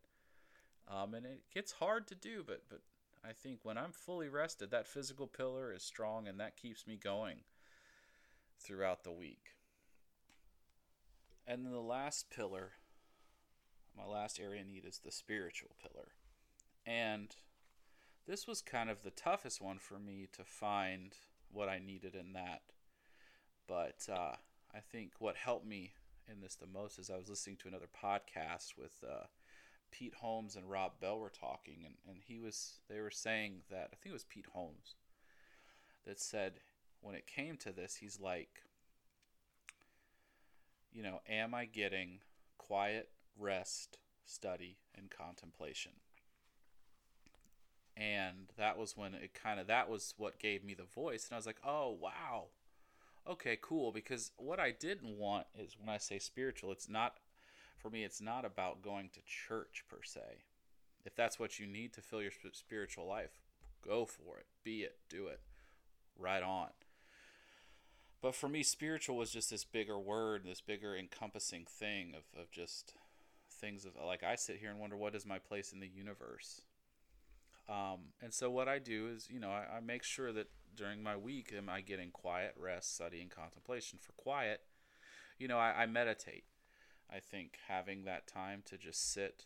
Um, 0.87 1.15
and 1.15 1.25
it 1.25 1.41
gets 1.51 1.71
hard 1.71 2.07
to 2.09 2.15
do, 2.15 2.43
but 2.45 2.63
but 2.69 2.81
I 3.25 3.31
think 3.31 3.59
when 3.63 3.77
I'm 3.77 3.91
fully 3.91 4.27
rested, 4.27 4.71
that 4.71 4.87
physical 4.87 5.27
pillar 5.27 5.71
is 5.73 5.83
strong, 5.83 6.27
and 6.27 6.39
that 6.39 6.57
keeps 6.57 6.85
me 6.85 6.99
going 7.01 7.37
throughout 8.59 9.03
the 9.03 9.11
week. 9.11 9.51
And 11.47 11.65
then 11.65 11.71
the 11.71 11.79
last 11.79 12.29
pillar, 12.29 12.71
my 13.97 14.05
last 14.05 14.39
area 14.39 14.63
need 14.63 14.85
is 14.85 14.99
the 14.99 15.11
spiritual 15.11 15.75
pillar. 15.81 16.09
And 16.85 17.35
this 18.27 18.47
was 18.47 18.61
kind 18.61 18.89
of 18.89 19.03
the 19.03 19.11
toughest 19.11 19.61
one 19.61 19.79
for 19.79 19.99
me 19.99 20.27
to 20.33 20.43
find 20.43 21.13
what 21.51 21.69
I 21.69 21.79
needed 21.79 22.15
in 22.15 22.33
that. 22.33 22.61
But 23.67 24.07
uh, 24.11 24.35
I 24.73 24.79
think 24.79 25.13
what 25.19 25.35
helped 25.37 25.65
me 25.65 25.91
in 26.31 26.41
this 26.41 26.55
the 26.55 26.67
most 26.67 26.99
is 26.99 27.09
I 27.09 27.17
was 27.17 27.29
listening 27.29 27.57
to 27.57 27.67
another 27.67 27.87
podcast 28.03 28.77
with 28.77 29.03
uh, 29.07 29.25
Pete 29.93 30.15
Holmes 30.15 30.55
and 30.55 30.69
Rob 30.69 30.93
Bell 30.99 31.19
were 31.19 31.29
talking, 31.29 31.83
and, 31.85 31.93
and 32.07 32.17
he 32.27 32.39
was 32.39 32.79
they 32.89 32.99
were 32.99 33.11
saying 33.11 33.61
that 33.69 33.89
I 33.93 33.95
think 33.95 34.07
it 34.07 34.13
was 34.13 34.23
Pete 34.23 34.47
Holmes 34.51 34.95
that 36.05 36.19
said 36.19 36.53
when 37.01 37.15
it 37.15 37.27
came 37.27 37.57
to 37.57 37.71
this, 37.71 37.95
he's 37.95 38.19
like, 38.19 38.63
you 40.91 41.03
know, 41.03 41.21
am 41.29 41.53
I 41.53 41.65
getting 41.65 42.19
quiet 42.57 43.09
rest, 43.37 43.97
study, 44.25 44.77
and 44.97 45.11
contemplation? 45.11 45.91
And 47.95 48.51
that 48.57 48.77
was 48.79 48.97
when 48.97 49.13
it 49.13 49.35
kind 49.35 49.59
of 49.59 49.67
that 49.67 49.89
was 49.89 50.15
what 50.17 50.39
gave 50.39 50.63
me 50.63 50.73
the 50.73 50.83
voice, 50.83 51.27
and 51.27 51.35
I 51.35 51.37
was 51.37 51.45
like, 51.45 51.61
oh 51.63 51.95
wow, 52.01 52.45
okay, 53.29 53.59
cool. 53.61 53.91
Because 53.91 54.31
what 54.37 54.59
I 54.59 54.71
didn't 54.71 55.19
want 55.19 55.45
is 55.55 55.77
when 55.79 55.93
I 55.93 55.99
say 55.99 56.17
spiritual, 56.17 56.71
it's 56.71 56.89
not 56.89 57.17
for 57.83 57.89
me. 57.89 58.03
It's 58.03 58.21
not 58.21 58.45
about 58.45 58.81
going 58.81 59.09
to 59.13 59.19
church 59.25 59.83
per 59.89 60.01
se. 60.03 60.21
If 61.05 61.15
that's 61.15 61.37
what 61.37 61.59
you 61.59 61.67
need 61.67 61.93
to 61.93 62.01
fill 62.01 62.21
your 62.21 62.31
spiritual 62.53 63.05
life, 63.05 63.41
go 63.85 64.05
for 64.05 64.37
it. 64.39 64.45
Be 64.63 64.79
it. 64.79 64.95
Do 65.09 65.27
it. 65.27 65.41
Right 66.17 66.41
on. 66.41 66.69
But 68.21 68.35
for 68.35 68.47
me, 68.47 68.63
spiritual 68.63 69.17
was 69.17 69.31
just 69.31 69.49
this 69.49 69.65
bigger 69.65 69.99
word, 69.99 70.43
this 70.45 70.61
bigger 70.61 70.95
encompassing 70.95 71.65
thing 71.65 72.13
of, 72.15 72.41
of 72.41 72.49
just 72.49 72.93
things 73.51 73.83
of 73.83 73.91
like 74.03 74.23
I 74.23 74.35
sit 74.35 74.57
here 74.57 74.69
and 74.69 74.79
wonder 74.79 74.95
what 74.95 75.13
is 75.13 75.25
my 75.25 75.39
place 75.39 75.73
in 75.73 75.81
the 75.81 75.87
universe. 75.87 76.61
Um, 77.67 78.11
and 78.21 78.33
so 78.33 78.49
what 78.49 78.69
I 78.69 78.79
do 78.79 79.09
is, 79.13 79.27
you 79.29 79.39
know, 79.39 79.49
I, 79.49 79.77
I 79.77 79.79
make 79.81 80.03
sure 80.03 80.31
that 80.31 80.47
during 80.75 81.03
my 81.03 81.17
week 81.17 81.53
am 81.55 81.69
I 81.69 81.81
getting 81.81 82.11
quiet, 82.11 82.55
rest, 82.57 82.95
study, 82.95 83.21
and 83.21 83.29
contemplation. 83.29 83.99
For 84.01 84.13
quiet, 84.13 84.61
you 85.37 85.47
know, 85.49 85.57
I, 85.57 85.83
I 85.83 85.85
meditate. 85.85 86.43
I 87.11 87.19
think 87.19 87.57
having 87.67 88.05
that 88.05 88.27
time 88.27 88.63
to 88.65 88.77
just 88.77 89.11
sit, 89.13 89.45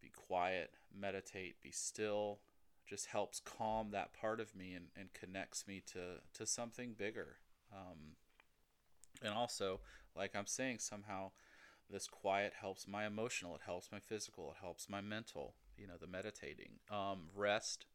be 0.00 0.10
quiet, 0.10 0.72
meditate, 0.96 1.60
be 1.62 1.70
still, 1.70 2.40
just 2.86 3.06
helps 3.06 3.40
calm 3.40 3.90
that 3.90 4.12
part 4.12 4.40
of 4.40 4.54
me 4.54 4.74
and, 4.74 4.86
and 4.96 5.12
connects 5.12 5.66
me 5.66 5.82
to, 5.92 6.20
to 6.34 6.46
something 6.46 6.94
bigger. 6.96 7.36
Um, 7.72 8.16
and 9.22 9.34
also, 9.34 9.80
like 10.16 10.34
I'm 10.34 10.46
saying, 10.46 10.78
somehow 10.78 11.32
this 11.90 12.06
quiet 12.06 12.54
helps 12.60 12.86
my 12.86 13.06
emotional, 13.06 13.54
it 13.54 13.62
helps 13.64 13.90
my 13.90 13.98
physical, 13.98 14.50
it 14.50 14.56
helps 14.60 14.88
my 14.88 15.00
mental, 15.00 15.54
you 15.76 15.86
know, 15.86 15.96
the 16.00 16.06
meditating. 16.06 16.80
Um, 16.90 17.28
rest, 17.34 17.86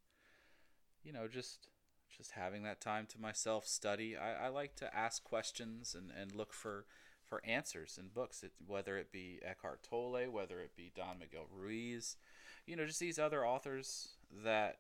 you 1.04 1.14
know, 1.14 1.28
just 1.28 1.68
just 2.16 2.32
having 2.32 2.64
that 2.64 2.80
time 2.80 3.08
to 3.08 3.20
myself, 3.20 3.66
study. 3.66 4.16
I, 4.16 4.46
I 4.46 4.48
like 4.50 4.76
to 4.76 4.96
ask 4.96 5.24
questions 5.24 5.96
and, 5.96 6.12
and 6.12 6.36
look 6.36 6.54
for, 6.54 6.86
for 7.28 7.44
answers 7.46 7.98
in 8.00 8.08
books, 8.08 8.44
it, 8.44 8.52
whether 8.66 8.98
it 8.98 9.12
be 9.12 9.40
Eckhart 9.44 9.84
Tolle, 9.84 10.30
whether 10.30 10.60
it 10.60 10.76
be 10.76 10.92
Don 10.96 11.20
Miguel 11.20 11.48
Ruiz, 11.52 12.18
you 12.66 12.76
know, 12.76 12.86
just 12.86 13.00
these 13.00 13.20
other 13.20 13.46
authors 13.46 14.10
that 14.44 14.78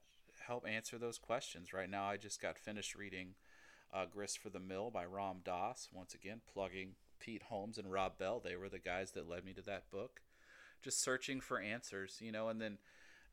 help 0.48 0.68
answer 0.68 0.98
those 0.98 1.18
questions. 1.18 1.74
Right 1.74 1.90
now, 1.90 2.06
I 2.06 2.18
just 2.18 2.42
got 2.42 2.58
finished 2.58 2.96
reading 2.96 3.36
uh, 3.94 4.06
Grist 4.06 4.40
for 4.40 4.50
the 4.50 4.60
Mill 4.60 4.90
by 4.92 5.06
Ram 5.06 5.38
Dass. 5.44 5.90
Once 5.94 6.14
again, 6.14 6.42
plugging 6.52 6.96
Pete 7.20 7.44
Holmes 7.44 7.78
and 7.78 7.92
Rob 7.92 8.18
Bell. 8.18 8.42
They 8.44 8.56
were 8.56 8.70
the 8.70 8.80
guys 8.80 9.12
that 9.12 9.30
led 9.30 9.46
me 9.46 9.54
to 9.54 9.62
that 9.64 9.90
book. 9.92 10.22
Just 10.82 11.02
searching 11.02 11.40
for 11.40 11.60
answers, 11.60 12.18
you 12.22 12.32
know, 12.32 12.50
and 12.50 12.60
then 12.60 12.78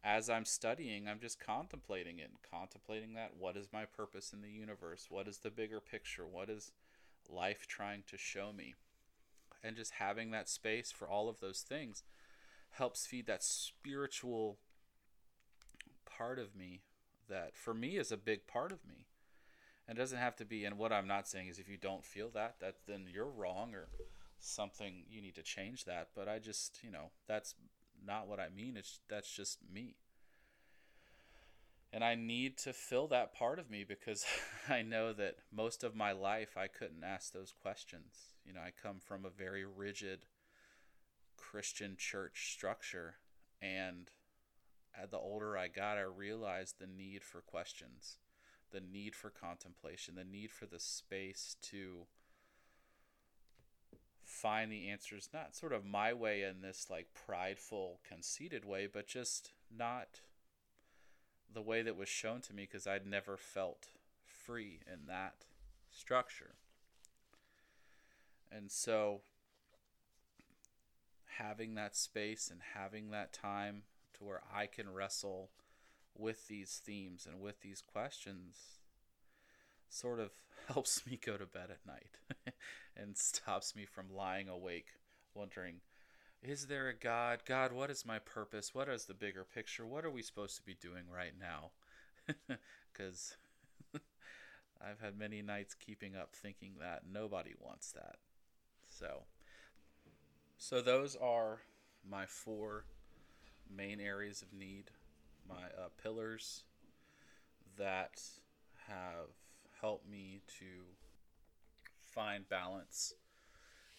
as 0.03 0.31
I'm 0.31 0.45
studying, 0.45 1.09
I'm 1.09 1.21
just 1.21 1.39
contemplating 1.39 2.19
it, 2.21 2.31
and 2.31 2.39
contemplating 2.51 3.15
that. 3.15 3.33
What 3.39 3.57
is 3.57 3.69
my 3.73 3.85
purpose 3.85 4.33
in 4.33 4.41
the 4.41 4.49
universe? 4.49 5.09
What 5.11 5.29
is 5.29 5.39
the 5.39 5.51
bigger 5.51 5.81
picture? 5.81 6.27
What 6.27 6.49
is 6.49 6.73
life 7.29 7.67
trying 7.67 8.05
to 8.07 8.17
show 8.17 8.53
me? 8.53 8.75
And 9.63 9.77
just 9.77 9.93
having 9.93 10.31
that 10.31 10.49
space 10.49 10.91
for 10.91 11.09
all 11.09 11.29
of 11.29 11.41
those 11.41 11.61
things 11.61 12.03
helps 12.71 13.07
feed 13.07 13.27
that 13.27 13.43
spiritual 13.43 14.59
part 16.07 16.39
of 16.39 16.55
me 16.55 16.83
that 17.29 17.57
for 17.57 17.75
me 17.75 17.97
is 17.97 18.13
a 18.13 18.17
big 18.17 18.47
part 18.47 18.73
of 18.73 18.85
me. 18.87 19.07
And 19.89 19.99
it 19.99 20.01
doesn't 20.01 20.19
have 20.19 20.37
to 20.37 20.45
be. 20.45 20.65
And 20.65 20.79
what 20.79 20.93
I'm 20.93 21.09
not 21.09 21.29
saying 21.29 21.49
is 21.49 21.59
if 21.59 21.69
you 21.69 21.77
don't 21.77 22.05
feel 22.05 22.31
that, 22.35 22.57
that 22.61 22.77
then 22.87 23.07
you're 23.13 23.31
wrong 23.31 23.75
or 23.75 23.89
something. 24.39 25.05
You 25.11 25.21
need 25.21 25.35
to 25.37 25.43
change 25.43 25.85
that. 25.85 26.09
But 26.15 26.29
I 26.29 26.39
just, 26.39 26.79
you 26.83 26.91
know, 26.91 27.11
that's 27.27 27.55
not 28.05 28.29
what 28.29 28.41
I 28.41 28.49
mean. 28.49 28.77
It's 28.77 29.01
that's 29.09 29.31
just 29.31 29.59
me. 29.73 29.97
And 31.93 32.05
I 32.05 32.15
need 32.15 32.57
to 32.59 32.73
fill 32.73 33.09
that 33.09 33.35
part 33.35 33.59
of 33.59 33.71
me 33.71 33.85
because 33.85 34.25
I 34.69 34.83
know 34.83 35.13
that 35.13 35.37
most 35.53 35.83
of 35.83 35.95
my 35.95 36.13
life 36.13 36.57
I 36.57 36.69
couldn't 36.69 37.05
ask 37.05 37.33
those 37.33 37.53
questions. 37.53 38.35
You 38.45 38.53
know, 38.53 38.61
I 38.61 38.71
come 38.71 39.01
from 39.01 39.25
a 39.25 39.31
very 39.31 39.65
rigid 39.65 40.21
Christian 41.37 41.97
church 41.97 42.53
structure 42.53 43.15
and 43.61 44.11
the 45.11 45.19
older 45.19 45.57
I 45.57 45.69
got, 45.69 45.99
I 45.99 46.03
realized 46.03 46.79
the 46.79 46.87
need 46.87 47.23
for 47.23 47.41
questions 47.41 48.19
the 48.71 48.81
need 48.81 49.15
for 49.15 49.31
contemplation, 49.31 50.15
the 50.15 50.25
need 50.25 50.51
for 50.51 50.67
the 50.67 50.79
space 50.79 51.57
to 51.63 52.07
find 54.25 54.71
the 54.71 54.89
answers, 54.89 55.29
not 55.33 55.57
sort 55.57 55.73
of 55.73 55.85
my 55.85 56.13
way 56.13 56.43
in 56.43 56.63
this 56.63 56.87
like 56.89 57.09
prideful, 57.27 58.01
conceited 58.09 58.65
way, 58.65 58.87
but 58.87 59.07
just 59.07 59.51
not 59.77 60.21
the 61.53 61.63
way 61.63 61.83
that 61.83 61.97
was 61.97 62.09
shown 62.09 62.41
to 62.43 62.55
me 62.55 62.67
because 62.71 62.87
I'd 62.87 63.07
never 63.07 63.37
felt 63.37 63.89
free 64.25 64.81
in 64.87 65.07
that 65.09 65.45
structure. 65.91 66.55
And 68.51 68.71
so 68.71 69.21
having 71.39 71.75
that 71.75 71.97
space 71.97 72.51
and 72.51 72.61
having 72.75 73.11
that 73.11 73.33
time 73.33 73.83
to 74.19 74.25
where 74.25 74.43
I 74.55 74.67
can 74.67 74.93
wrestle 74.93 75.51
with 76.17 76.49
these 76.49 76.81
themes 76.85 77.27
and 77.31 77.41
with 77.41 77.61
these 77.61 77.81
questions 77.81 78.79
sort 79.89 80.21
of 80.21 80.31
helps 80.73 81.07
me 81.07 81.19
go 81.25 81.37
to 81.37 81.47
bed 81.47 81.71
at 81.71 81.87
night 81.87 82.55
and 82.97 83.17
stops 83.17 83.75
me 83.75 83.87
from 83.87 84.15
lying 84.15 84.49
awake 84.49 84.89
wondering 85.35 85.77
is 86.43 86.67
there 86.67 86.89
a 86.89 86.95
god? 86.95 87.41
God 87.45 87.73
what 87.73 87.91
is 87.91 88.07
my 88.07 88.19
purpose? 88.19 88.75
What 88.75 88.89
is 88.89 89.05
the 89.05 89.15
bigger 89.15 89.45
picture? 89.45 89.87
What 89.87 90.05
are 90.05 90.11
we 90.11 90.23
supposed 90.23 90.57
to 90.57 90.63
be 90.63 90.75
doing 90.75 91.05
right 91.13 91.35
now? 91.39 91.71
Because 92.93 93.37
i've 94.85 95.01
had 95.01 95.17
many 95.17 95.41
nights 95.43 95.75
keeping 95.75 96.17
up 96.17 96.35
thinking 96.35 96.73
that 96.81 97.03
nobody 97.11 97.55
wants 97.59 97.93
that. 97.93 98.17
So 98.91 99.23
so 100.59 100.83
those 100.83 101.17
are 101.17 101.61
my 102.09 102.27
four 102.27 102.85
main 103.75 104.01
areas 104.01 104.43
of 104.43 104.53
need 104.53 104.91
my 105.49 105.55
uh, 105.79 105.89
pillars 106.03 106.65
that 107.79 108.21
have 108.89 109.31
helped 109.81 110.09
me 110.09 110.43
to 110.59 110.85
find 112.03 112.49
balance 112.49 113.15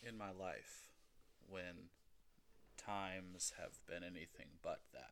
in 0.03 0.17
my 0.17 0.31
life 0.31 0.89
when 1.49 1.89
times 2.85 3.53
have 3.59 3.79
been 3.87 4.03
anything 4.03 4.47
but 4.63 4.81
that. 4.93 5.11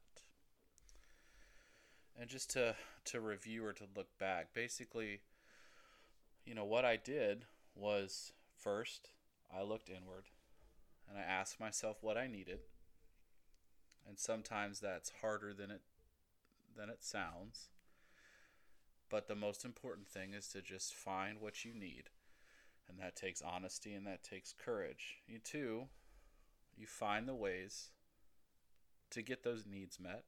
And 2.20 2.30
just 2.30 2.50
to 2.52 2.76
to 3.06 3.22
review 3.22 3.66
or 3.66 3.74
to 3.74 3.84
look 3.96 4.18
back, 4.20 4.54
basically, 4.54 5.22
you 6.46 6.54
know, 6.54 6.66
what 6.66 6.84
I 6.84 6.98
did 6.98 7.46
was 7.76 8.34
first 8.58 9.12
I 9.56 9.64
looked 9.64 9.90
inward 9.90 10.26
and 11.08 11.18
I 11.18 11.22
asked 11.22 11.60
myself 11.60 11.98
what 12.02 12.18
I 12.18 12.28
needed. 12.28 12.60
And 14.08 14.18
sometimes 14.18 14.80
that's 14.80 15.12
harder 15.22 15.54
than 15.54 15.72
it 15.72 15.82
than 16.76 16.90
it 16.90 17.04
sounds. 17.04 17.70
But 19.10 19.28
the 19.28 19.36
most 19.36 19.66
important 19.66 20.08
thing 20.08 20.34
is 20.34 20.48
to 20.50 20.62
just 20.62 20.94
find 20.94 21.40
what 21.40 21.66
you 21.66 21.74
need. 21.74 22.10
And 22.88 23.00
that 23.00 23.16
takes 23.16 23.42
honesty 23.42 23.94
and 23.94 24.06
that 24.08 24.24
takes 24.24 24.54
courage. 24.54 25.18
You 25.28 25.40
too, 25.40 25.88
you 26.80 26.88
find 26.88 27.28
the 27.28 27.36
ways 27.36 27.89
to 29.12 29.22
get 29.22 29.44
those 29.44 29.65
needs 29.70 30.00
met. 30.00 30.24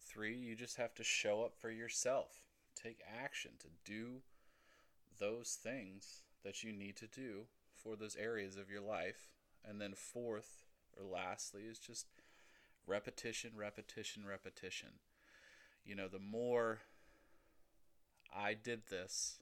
Three, 0.00 0.36
you 0.36 0.54
just 0.54 0.76
have 0.76 0.94
to 0.94 1.04
show 1.04 1.42
up 1.42 1.54
for 1.58 1.70
yourself. 1.70 2.42
Take 2.80 3.00
action 3.22 3.52
to 3.60 3.68
do 3.90 4.20
those 5.18 5.58
things 5.60 6.22
that 6.44 6.62
you 6.62 6.72
need 6.72 6.96
to 6.96 7.06
do 7.06 7.46
for 7.74 7.96
those 7.96 8.16
areas 8.16 8.56
of 8.56 8.70
your 8.70 8.82
life. 8.82 9.28
And 9.68 9.80
then, 9.80 9.94
fourth 9.94 10.64
or 10.96 11.04
lastly, 11.04 11.62
is 11.62 11.78
just 11.78 12.06
repetition, 12.86 13.52
repetition, 13.56 14.24
repetition. 14.28 14.88
You 15.84 15.94
know, 15.94 16.08
the 16.08 16.18
more 16.18 16.80
I 18.34 18.54
did 18.54 18.82
this, 18.90 19.38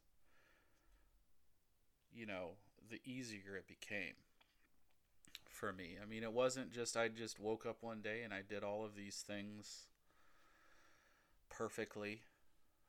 you 2.14 2.26
know, 2.26 2.52
the 2.88 3.00
easier 3.04 3.56
it 3.56 3.66
became 3.66 4.14
for 5.56 5.72
me. 5.72 5.96
I 6.00 6.06
mean, 6.06 6.22
it 6.22 6.32
wasn't 6.32 6.72
just 6.72 6.96
I 6.96 7.08
just 7.08 7.40
woke 7.40 7.64
up 7.66 7.78
one 7.80 8.02
day 8.02 8.22
and 8.22 8.32
I 8.32 8.42
did 8.46 8.62
all 8.62 8.84
of 8.84 8.94
these 8.94 9.24
things 9.26 9.86
perfectly. 11.48 12.22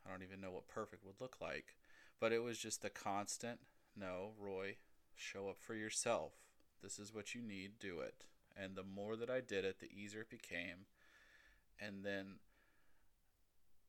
I 0.05 0.11
don't 0.11 0.23
even 0.23 0.41
know 0.41 0.51
what 0.51 0.67
perfect 0.67 1.05
would 1.05 1.21
look 1.21 1.37
like, 1.41 1.75
but 2.19 2.31
it 2.31 2.43
was 2.43 2.57
just 2.57 2.81
the 2.81 2.89
constant 2.89 3.59
no, 3.99 4.31
Roy, 4.39 4.75
show 5.15 5.49
up 5.49 5.57
for 5.59 5.73
yourself. 5.73 6.33
This 6.83 6.99
is 6.99 7.13
what 7.13 7.33
you 7.33 7.41
need, 7.41 7.79
do 7.79 7.99
it. 7.99 8.25
And 8.55 8.75
the 8.75 8.83
more 8.83 9.15
that 9.15 9.29
I 9.29 9.41
did 9.41 9.65
it, 9.65 9.79
the 9.79 9.91
easier 9.91 10.21
it 10.21 10.29
became. 10.29 10.85
And 11.79 12.03
then 12.03 12.35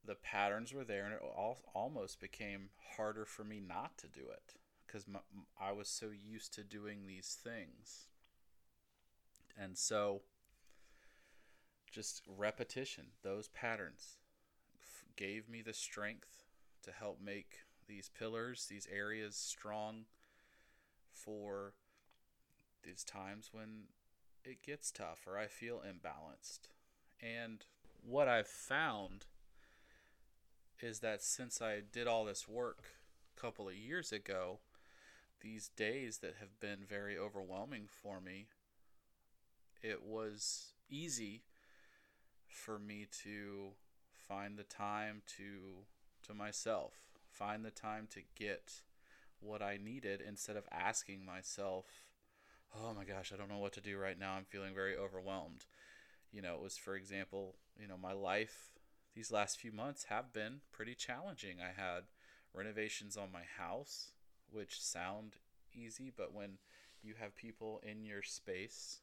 the 0.04 0.14
patterns 0.14 0.72
were 0.72 0.84
there, 0.84 1.04
and 1.04 1.14
it 1.14 1.20
all, 1.22 1.58
almost 1.74 2.20
became 2.20 2.70
harder 2.96 3.24
for 3.24 3.44
me 3.44 3.60
not 3.60 3.98
to 3.98 4.08
do 4.08 4.22
it 4.30 4.54
because 4.86 5.04
I 5.60 5.72
was 5.72 5.88
so 5.88 6.06
used 6.06 6.54
to 6.54 6.62
doing 6.62 7.06
these 7.06 7.36
things. 7.42 8.06
And 9.60 9.76
so, 9.76 10.22
just 11.90 12.22
repetition, 12.26 13.06
those 13.22 13.48
patterns 13.48 14.18
gave 15.16 15.48
me 15.48 15.62
the 15.62 15.74
strength 15.74 16.44
to 16.84 16.92
help 16.92 17.20
make 17.20 17.60
these 17.88 18.08
pillars, 18.16 18.66
these 18.70 18.86
areas 18.92 19.34
strong 19.34 20.04
for 21.12 21.72
these 22.84 23.02
times 23.02 23.50
when 23.52 23.84
it 24.44 24.62
gets 24.62 24.92
tough 24.92 25.26
or 25.26 25.36
I 25.36 25.46
feel 25.46 25.82
imbalanced. 25.82 26.70
And 27.20 27.64
what 28.00 28.28
I've 28.28 28.46
found 28.46 29.26
is 30.80 31.00
that 31.00 31.22
since 31.22 31.60
I 31.60 31.80
did 31.80 32.06
all 32.06 32.24
this 32.24 32.46
work 32.46 32.84
a 33.36 33.40
couple 33.40 33.68
of 33.68 33.74
years 33.74 34.12
ago, 34.12 34.60
these 35.40 35.68
days 35.68 36.18
that 36.18 36.36
have 36.38 36.60
been 36.60 36.84
very 36.88 37.18
overwhelming 37.18 37.88
for 37.90 38.20
me, 38.20 38.46
it 39.82 40.02
was 40.02 40.72
easy 40.90 41.42
for 42.48 42.78
me 42.78 43.06
to 43.24 43.70
find 44.28 44.58
the 44.58 44.64
time 44.64 45.22
to 45.36 45.86
to 46.26 46.34
myself, 46.34 46.94
find 47.30 47.64
the 47.64 47.70
time 47.70 48.06
to 48.10 48.20
get 48.34 48.82
what 49.40 49.62
I 49.62 49.78
needed 49.78 50.20
instead 50.20 50.56
of 50.56 50.68
asking 50.72 51.24
myself, 51.24 51.86
"Oh 52.74 52.92
my 52.94 53.04
gosh, 53.04 53.32
I 53.32 53.36
don't 53.36 53.48
know 53.48 53.58
what 53.58 53.72
to 53.74 53.80
do 53.80 53.98
right 53.98 54.18
now. 54.18 54.34
I'm 54.34 54.44
feeling 54.44 54.74
very 54.74 54.96
overwhelmed." 54.96 55.66
You 56.32 56.42
know, 56.42 56.56
it 56.56 56.62
was 56.62 56.76
for 56.78 56.96
example, 56.96 57.56
you 57.78 57.86
know, 57.86 57.98
my 57.98 58.12
life 58.12 58.72
these 59.14 59.32
last 59.32 59.58
few 59.58 59.72
months 59.72 60.04
have 60.04 60.32
been 60.32 60.60
pretty 60.70 60.94
challenging. 60.94 61.60
I 61.60 61.72
had 61.72 62.04
renovations 62.52 63.16
on 63.16 63.32
my 63.32 63.44
house, 63.44 64.12
which 64.50 64.80
sound 64.80 65.36
easy, 65.72 66.10
but 66.10 66.32
when 66.32 66.58
you 67.02 67.14
have 67.14 67.34
people 67.34 67.80
in 67.80 68.04
your 68.04 68.22
space 68.22 69.00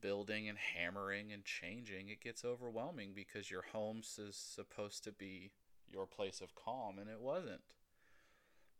building 0.00 0.48
and 0.48 0.58
hammering 0.58 1.32
and 1.32 1.44
changing, 1.44 2.08
it 2.08 2.20
gets 2.20 2.44
overwhelming 2.44 3.12
because 3.14 3.50
your 3.50 3.62
home 3.72 4.00
is 4.00 4.36
supposed 4.36 5.04
to 5.04 5.12
be 5.12 5.50
your 5.90 6.06
place 6.06 6.40
of 6.40 6.54
calm, 6.54 6.98
and 6.98 7.08
it 7.08 7.20
wasn't. 7.20 7.62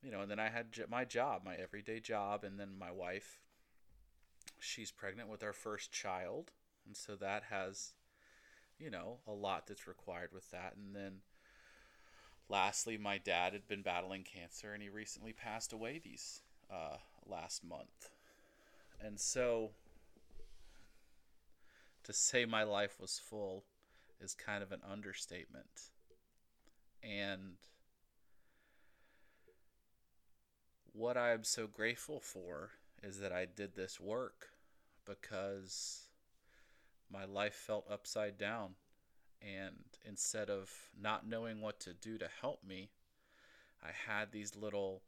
You 0.02 0.10
know, 0.10 0.20
and 0.20 0.30
then 0.30 0.38
I 0.38 0.48
had 0.48 0.66
my 0.90 1.04
job, 1.04 1.42
my 1.44 1.54
everyday 1.54 2.00
job, 2.00 2.44
and 2.44 2.58
then 2.58 2.78
my 2.78 2.90
wife. 2.90 3.40
She's 4.58 4.90
pregnant 4.90 5.28
with 5.28 5.42
our 5.42 5.52
first 5.52 5.92
child, 5.92 6.52
and 6.86 6.96
so 6.96 7.16
that 7.16 7.44
has 7.50 7.92
you 8.78 8.90
know, 8.90 9.18
a 9.26 9.32
lot 9.32 9.66
that's 9.66 9.86
required 9.86 10.30
with 10.32 10.50
that. 10.50 10.74
And 10.76 10.94
then 10.94 11.20
lastly, 12.48 12.98
my 12.98 13.18
dad 13.18 13.52
had 13.52 13.66
been 13.66 13.82
battling 13.82 14.22
cancer 14.22 14.72
and 14.72 14.82
he 14.82 14.88
recently 14.88 15.32
passed 15.32 15.72
away 15.72 16.00
these 16.02 16.42
uh, 16.70 16.96
last 17.26 17.64
month. 17.64 18.10
And 19.00 19.18
so 19.18 19.70
to 22.06 22.12
say 22.12 22.44
my 22.44 22.62
life 22.62 23.00
was 23.00 23.18
full 23.18 23.64
is 24.20 24.32
kind 24.32 24.62
of 24.62 24.70
an 24.70 24.80
understatement. 24.88 25.90
And 27.02 27.54
what 30.92 31.16
I'm 31.16 31.42
so 31.42 31.66
grateful 31.66 32.20
for 32.20 32.70
is 33.02 33.18
that 33.18 33.32
I 33.32 33.44
did 33.44 33.74
this 33.74 33.98
work 33.98 34.50
because 35.04 36.06
my 37.12 37.24
life 37.24 37.54
felt 37.54 37.86
upside 37.90 38.38
down. 38.38 38.74
And 39.42 39.74
instead 40.04 40.48
of 40.48 40.70
not 40.98 41.26
knowing 41.26 41.60
what 41.60 41.80
to 41.80 41.92
do 41.92 42.18
to 42.18 42.28
help 42.40 42.62
me, 42.64 42.90
I 43.82 43.90
had 44.08 44.30
these 44.30 44.54
little 44.54 45.02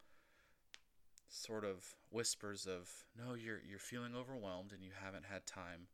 sort 1.28 1.64
of 1.64 1.94
whispers 2.10 2.66
of, 2.66 2.90
no, 3.16 3.34
you're, 3.34 3.60
you're 3.68 3.78
feeling 3.78 4.16
overwhelmed 4.16 4.72
and 4.72 4.82
you 4.82 4.90
haven't 5.00 5.26
had 5.26 5.46
time 5.46 5.86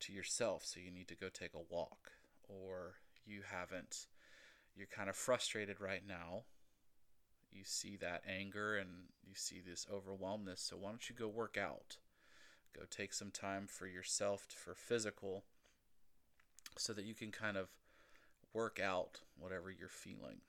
to 0.00 0.12
yourself, 0.12 0.64
so 0.64 0.80
you 0.80 0.90
need 0.90 1.08
to 1.08 1.16
go 1.16 1.28
take 1.28 1.54
a 1.54 1.74
walk. 1.74 2.12
Or 2.48 2.94
you 3.26 3.42
haven't, 3.50 4.06
you're 4.76 4.86
kind 4.86 5.08
of 5.08 5.16
frustrated 5.16 5.80
right 5.80 6.02
now. 6.06 6.44
You 7.50 7.62
see 7.64 7.96
that 7.96 8.22
anger 8.28 8.76
and 8.76 8.88
you 9.26 9.34
see 9.34 9.60
this 9.60 9.86
overwhelmness, 9.92 10.60
so 10.60 10.76
why 10.76 10.90
don't 10.90 11.08
you 11.08 11.16
go 11.16 11.28
work 11.28 11.56
out? 11.56 11.98
Go 12.76 12.82
take 12.90 13.12
some 13.12 13.30
time 13.30 13.66
for 13.66 13.86
yourself 13.86 14.46
for 14.48 14.74
physical 14.74 15.44
so 16.76 16.92
that 16.92 17.04
you 17.04 17.14
can 17.14 17.30
kind 17.30 17.56
of 17.56 17.68
work 18.52 18.78
out 18.78 19.20
whatever 19.38 19.70
you're 19.70 19.88
feeling. 19.88 20.40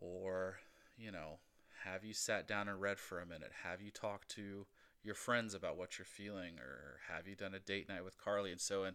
Or, 0.00 0.56
you 0.98 1.10
know, 1.10 1.38
have 1.84 2.04
you 2.04 2.12
sat 2.12 2.46
down 2.46 2.68
and 2.68 2.80
read 2.80 2.98
for 2.98 3.20
a 3.20 3.26
minute? 3.26 3.52
Have 3.62 3.80
you 3.80 3.90
talked 3.90 4.28
to 4.30 4.66
your 5.06 5.14
friends 5.14 5.54
about 5.54 5.78
what 5.78 5.98
you're 5.98 6.04
feeling? 6.04 6.58
Or 6.58 6.98
have 7.08 7.26
you 7.26 7.34
done 7.34 7.54
a 7.54 7.60
date 7.60 7.88
night 7.88 8.04
with 8.04 8.22
Carly? 8.22 8.50
And 8.50 8.60
so, 8.60 8.84
in, 8.84 8.94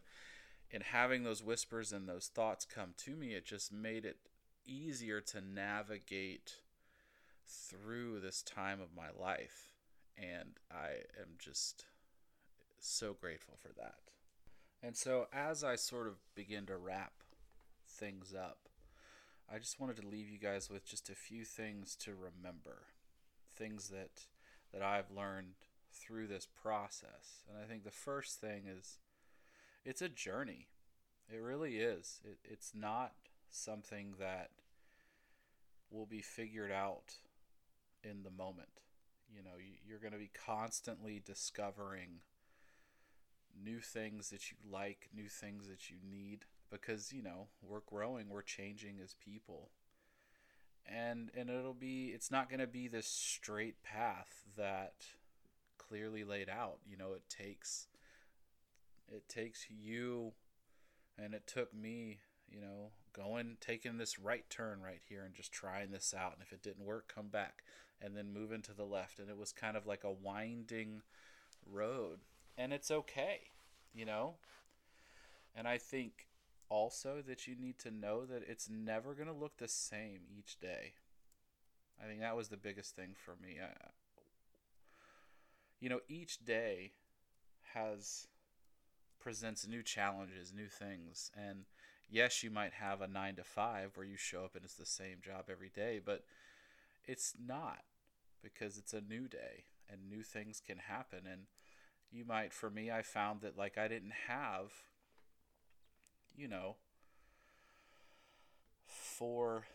in 0.69 0.81
having 0.81 1.23
those 1.23 1.41
whispers 1.41 1.91
and 1.91 2.07
those 2.07 2.27
thoughts 2.27 2.65
come 2.65 2.93
to 2.97 3.15
me, 3.15 3.33
it 3.33 3.45
just 3.45 3.71
made 3.71 4.05
it 4.05 4.17
easier 4.65 5.21
to 5.21 5.41
navigate 5.41 6.55
through 7.47 8.19
this 8.19 8.41
time 8.41 8.79
of 8.81 8.95
my 8.95 9.09
life. 9.17 9.73
And 10.17 10.59
I 10.69 11.05
am 11.19 11.35
just 11.39 11.85
so 12.79 13.15
grateful 13.19 13.57
for 13.61 13.69
that. 13.79 13.95
And 14.83 14.95
so, 14.95 15.27
as 15.33 15.63
I 15.63 15.75
sort 15.75 16.07
of 16.07 16.15
begin 16.35 16.65
to 16.65 16.77
wrap 16.77 17.13
things 17.87 18.33
up, 18.37 18.69
I 19.53 19.59
just 19.59 19.79
wanted 19.79 19.97
to 19.97 20.07
leave 20.07 20.29
you 20.29 20.37
guys 20.37 20.69
with 20.69 20.85
just 20.85 21.09
a 21.09 21.15
few 21.15 21.45
things 21.45 21.95
to 21.97 22.11
remember, 22.11 22.83
things 23.55 23.89
that 23.89 24.25
that 24.73 24.81
I've 24.81 25.11
learned 25.11 25.55
through 25.93 26.27
this 26.27 26.47
process. 26.61 27.43
And 27.49 27.57
I 27.61 27.67
think 27.67 27.83
the 27.83 27.91
first 27.91 28.39
thing 28.39 28.63
is 28.67 28.99
it's 29.85 30.01
a 30.01 30.09
journey. 30.09 30.67
It 31.33 31.41
really 31.41 31.77
is. 31.77 32.19
It, 32.23 32.37
it's 32.43 32.73
not 32.75 33.13
something 33.49 34.15
that 34.19 34.49
will 35.89 36.05
be 36.05 36.21
figured 36.21 36.71
out 36.71 37.15
in 38.03 38.23
the 38.23 38.29
moment. 38.29 38.83
You 39.33 39.43
know, 39.43 39.57
you're 39.87 39.99
going 39.99 40.13
to 40.13 40.19
be 40.19 40.31
constantly 40.45 41.21
discovering 41.23 42.21
new 43.63 43.79
things 43.79 44.29
that 44.29 44.51
you 44.51 44.57
like, 44.69 45.09
new 45.15 45.29
things 45.29 45.67
that 45.67 45.89
you 45.89 45.97
need 46.09 46.45
because, 46.69 47.11
you 47.13 47.21
know, 47.21 47.47
we're 47.61 47.81
growing, 47.85 48.29
we're 48.29 48.41
changing 48.41 48.99
as 49.03 49.13
people. 49.13 49.69
And 50.85 51.29
and 51.37 51.49
it'll 51.49 51.75
be 51.75 52.07
it's 52.07 52.31
not 52.31 52.49
going 52.49 52.59
to 52.59 52.67
be 52.67 52.87
this 52.87 53.05
straight 53.05 53.83
path 53.83 54.45
that 54.57 54.95
clearly 55.91 56.23
laid 56.23 56.49
out. 56.49 56.77
You 56.89 56.97
know, 56.97 57.13
it 57.13 57.23
takes 57.29 57.87
it 59.11 59.27
takes 59.27 59.67
you 59.69 60.31
and 61.17 61.33
it 61.33 61.45
took 61.45 61.73
me, 61.73 62.19
you 62.49 62.61
know, 62.61 62.91
going 63.13 63.57
taking 63.59 63.97
this 63.97 64.17
right 64.17 64.49
turn 64.49 64.81
right 64.81 65.01
here 65.09 65.23
and 65.25 65.35
just 65.35 65.51
trying 65.51 65.91
this 65.91 66.13
out 66.17 66.33
and 66.33 66.41
if 66.41 66.53
it 66.53 66.63
didn't 66.63 66.85
work, 66.85 67.11
come 67.13 67.27
back 67.27 67.63
and 68.01 68.15
then 68.15 68.33
move 68.33 68.53
into 68.53 68.73
the 68.73 68.85
left 68.85 69.19
and 69.19 69.29
it 69.29 69.37
was 69.37 69.51
kind 69.51 69.75
of 69.75 69.85
like 69.85 70.03
a 70.05 70.11
winding 70.11 71.01
road. 71.69 72.19
And 72.57 72.71
it's 72.71 72.91
okay, 72.91 73.39
you 73.93 74.05
know? 74.05 74.35
And 75.53 75.67
I 75.67 75.77
think 75.77 76.27
also 76.69 77.21
that 77.27 77.47
you 77.47 77.55
need 77.59 77.77
to 77.79 77.91
know 77.91 78.25
that 78.25 78.43
it's 78.47 78.69
never 78.69 79.13
going 79.13 79.27
to 79.27 79.33
look 79.33 79.57
the 79.57 79.67
same 79.67 80.21
each 80.37 80.57
day. 80.61 80.93
I 82.01 82.07
think 82.07 82.21
that 82.21 82.37
was 82.37 82.47
the 82.47 82.57
biggest 82.57 82.95
thing 82.95 83.13
for 83.13 83.35
me. 83.41 83.57
I, 83.61 83.89
you 85.81 85.89
know, 85.89 85.99
each 86.07 86.45
day 86.45 86.91
has 87.73 88.27
presents 89.19 89.67
new 89.67 89.83
challenges, 89.83 90.53
new 90.53 90.67
things, 90.67 91.31
and 91.35 91.65
yes, 92.09 92.43
you 92.43 92.49
might 92.49 92.73
have 92.73 93.01
a 93.01 93.07
9 93.07 93.35
to 93.35 93.43
5 93.43 93.91
where 93.95 94.05
you 94.05 94.15
show 94.15 94.45
up 94.45 94.55
and 94.55 94.63
it's 94.63 94.75
the 94.75 94.85
same 94.85 95.17
job 95.23 95.45
every 95.51 95.71
day, 95.73 95.99
but 96.03 96.23
it's 97.05 97.33
not 97.43 97.79
because 98.41 98.77
it's 98.77 98.93
a 98.93 99.01
new 99.01 99.27
day 99.27 99.65
and 99.89 100.09
new 100.09 100.23
things 100.23 100.61
can 100.65 100.77
happen 100.77 101.19
and 101.29 101.41
you 102.11 102.25
might 102.25 102.53
for 102.53 102.69
me 102.69 102.91
I 102.91 103.01
found 103.01 103.41
that 103.41 103.57
like 103.57 103.77
I 103.77 103.87
didn't 103.87 104.13
have 104.27 104.71
you 106.35 106.47
know 106.47 106.75
four 108.85 109.65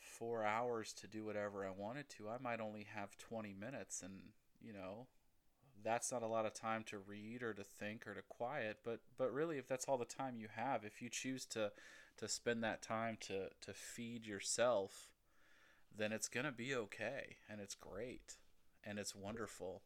four 0.00 0.44
hours 0.44 0.92
to 0.94 1.06
do 1.06 1.24
whatever 1.24 1.64
I 1.64 1.70
wanted 1.70 2.08
to. 2.10 2.28
I 2.28 2.38
might 2.42 2.60
only 2.60 2.86
have 2.94 3.16
20 3.18 3.54
minutes 3.54 4.02
and 4.02 4.20
you 4.60 4.72
know 4.72 5.06
that's 5.84 6.10
not 6.12 6.22
a 6.22 6.26
lot 6.26 6.46
of 6.46 6.54
time 6.54 6.82
to 6.84 6.98
read 6.98 7.42
or 7.42 7.52
to 7.54 7.64
think 7.64 8.06
or 8.06 8.14
to 8.14 8.22
quiet 8.28 8.78
but 8.84 9.00
but 9.16 9.32
really 9.32 9.58
if 9.58 9.68
that's 9.68 9.86
all 9.86 9.98
the 9.98 10.04
time 10.04 10.36
you 10.36 10.48
have 10.54 10.84
if 10.84 11.00
you 11.00 11.08
choose 11.08 11.44
to 11.44 11.70
to 12.16 12.28
spend 12.28 12.62
that 12.62 12.82
time 12.82 13.16
to 13.20 13.48
to 13.60 13.72
feed 13.72 14.26
yourself 14.26 15.12
then 15.96 16.12
it's 16.12 16.28
going 16.28 16.46
to 16.46 16.52
be 16.52 16.74
okay 16.74 17.36
and 17.50 17.60
it's 17.60 17.74
great 17.74 18.36
and 18.84 18.98
it's 18.98 19.14
wonderful 19.14 19.82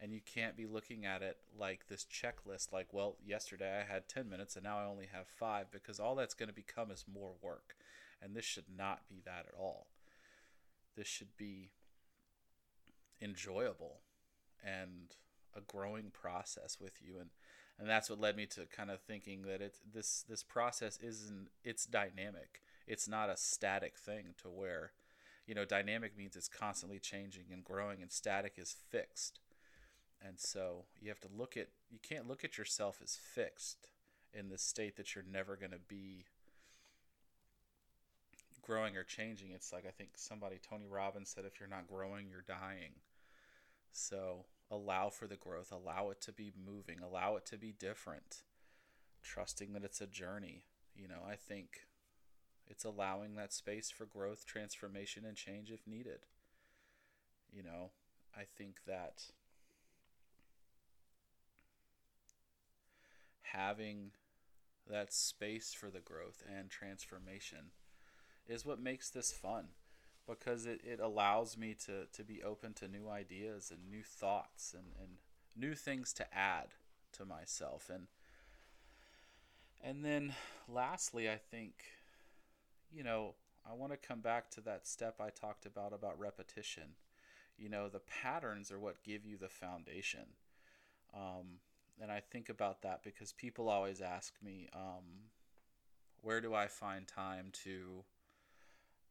and 0.00 0.12
you 0.12 0.20
can't 0.20 0.56
be 0.56 0.66
looking 0.66 1.06
at 1.06 1.22
it 1.22 1.38
like 1.58 1.88
this 1.88 2.04
checklist 2.04 2.72
like 2.72 2.92
well 2.92 3.16
yesterday 3.24 3.80
i 3.80 3.92
had 3.92 4.08
10 4.08 4.28
minutes 4.28 4.56
and 4.56 4.64
now 4.64 4.78
i 4.78 4.84
only 4.84 5.08
have 5.12 5.26
5 5.26 5.70
because 5.70 5.98
all 5.98 6.14
that's 6.14 6.34
going 6.34 6.48
to 6.48 6.54
become 6.54 6.90
is 6.90 7.04
more 7.12 7.32
work 7.40 7.76
and 8.22 8.34
this 8.34 8.44
should 8.44 8.64
not 8.76 9.08
be 9.08 9.20
that 9.24 9.46
at 9.48 9.54
all. 9.58 9.88
This 10.96 11.06
should 11.06 11.36
be 11.36 11.70
enjoyable 13.20 14.00
and 14.64 15.14
a 15.56 15.60
growing 15.60 16.10
process 16.12 16.78
with 16.80 17.00
you 17.02 17.18
and 17.18 17.30
and 17.78 17.88
that's 17.88 18.08
what 18.08 18.18
led 18.18 18.36
me 18.36 18.46
to 18.46 18.64
kind 18.74 18.90
of 18.90 19.00
thinking 19.00 19.42
that 19.42 19.60
it's 19.60 19.80
this 19.92 20.24
this 20.28 20.42
process 20.42 20.98
isn't 21.02 21.48
it's 21.64 21.86
dynamic 21.86 22.62
it's 22.86 23.08
not 23.08 23.28
a 23.28 23.36
static 23.36 23.96
thing 23.96 24.34
to 24.42 24.48
where 24.48 24.92
you 25.46 25.54
know, 25.54 25.64
dynamic 25.64 26.16
means 26.18 26.34
it's 26.34 26.48
constantly 26.48 26.98
changing 26.98 27.44
and 27.52 27.64
growing, 27.64 28.02
and 28.02 28.10
static 28.10 28.54
is 28.58 28.76
fixed. 28.90 29.38
And 30.20 30.40
so 30.40 30.84
you 31.00 31.08
have 31.08 31.20
to 31.20 31.28
look 31.34 31.56
at, 31.56 31.68
you 31.90 31.98
can't 32.02 32.26
look 32.26 32.44
at 32.44 32.58
yourself 32.58 33.00
as 33.02 33.16
fixed 33.16 33.88
in 34.34 34.48
the 34.48 34.58
state 34.58 34.96
that 34.96 35.14
you're 35.14 35.24
never 35.30 35.56
going 35.56 35.70
to 35.70 35.78
be 35.78 36.24
growing 38.60 38.96
or 38.96 39.04
changing. 39.04 39.52
It's 39.52 39.72
like, 39.72 39.84
I 39.86 39.90
think 39.90 40.10
somebody, 40.16 40.56
Tony 40.68 40.86
Robbins 40.90 41.28
said, 41.28 41.44
if 41.44 41.60
you're 41.60 41.68
not 41.68 41.86
growing, 41.86 42.26
you're 42.28 42.44
dying. 42.46 42.94
So 43.92 44.46
allow 44.70 45.08
for 45.10 45.26
the 45.26 45.36
growth, 45.36 45.72
allow 45.72 46.10
it 46.10 46.20
to 46.22 46.32
be 46.32 46.52
moving, 46.64 46.98
allow 47.00 47.36
it 47.36 47.46
to 47.46 47.58
be 47.58 47.72
different, 47.72 48.42
trusting 49.22 49.72
that 49.72 49.84
it's 49.84 50.00
a 50.00 50.06
journey. 50.06 50.64
You 50.94 51.08
know, 51.08 51.20
I 51.28 51.36
think 51.36 51.86
it's 52.66 52.84
allowing 52.84 53.34
that 53.36 53.52
space 53.52 53.90
for 53.90 54.06
growth, 54.06 54.44
transformation, 54.46 55.24
and 55.24 55.36
change 55.36 55.70
if 55.70 55.86
needed. 55.86 56.26
You 57.52 57.62
know, 57.62 57.90
I 58.36 58.42
think 58.42 58.84
that 58.86 59.24
having 63.42 64.10
that 64.88 65.12
space 65.12 65.72
for 65.72 65.90
the 65.90 66.00
growth 66.00 66.42
and 66.46 66.70
transformation 66.70 67.70
is 68.48 68.66
what 68.66 68.80
makes 68.80 69.10
this 69.10 69.32
fun 69.32 69.68
because 70.28 70.66
it, 70.66 70.80
it 70.84 71.00
allows 71.00 71.56
me 71.56 71.74
to, 71.86 72.06
to 72.12 72.24
be 72.24 72.42
open 72.42 72.72
to 72.74 72.88
new 72.88 73.08
ideas 73.08 73.70
and 73.70 73.90
new 73.90 74.02
thoughts 74.02 74.74
and, 74.74 74.92
and 75.00 75.18
new 75.56 75.74
things 75.74 76.12
to 76.12 76.26
add 76.36 76.68
to 77.12 77.24
myself 77.24 77.90
and 77.92 78.08
and 79.82 80.04
then 80.04 80.34
lastly 80.68 81.30
I 81.30 81.36
think 81.36 81.84
you 82.92 83.02
know, 83.02 83.34
I 83.68 83.74
want 83.74 83.92
to 83.92 83.98
come 83.98 84.20
back 84.20 84.50
to 84.52 84.60
that 84.62 84.86
step 84.86 85.20
I 85.20 85.30
talked 85.30 85.66
about 85.66 85.92
about 85.92 86.18
repetition. 86.18 86.94
You 87.58 87.68
know, 87.68 87.88
the 87.88 88.00
patterns 88.00 88.70
are 88.70 88.78
what 88.78 89.02
give 89.02 89.24
you 89.24 89.36
the 89.36 89.48
foundation. 89.48 90.26
Um, 91.14 91.60
and 92.00 92.12
I 92.12 92.20
think 92.20 92.48
about 92.48 92.82
that 92.82 93.02
because 93.02 93.32
people 93.32 93.68
always 93.68 94.00
ask 94.00 94.34
me, 94.42 94.68
um, 94.74 95.30
where 96.22 96.40
do 96.40 96.54
I 96.54 96.66
find 96.66 97.06
time 97.06 97.50
to 97.64 98.04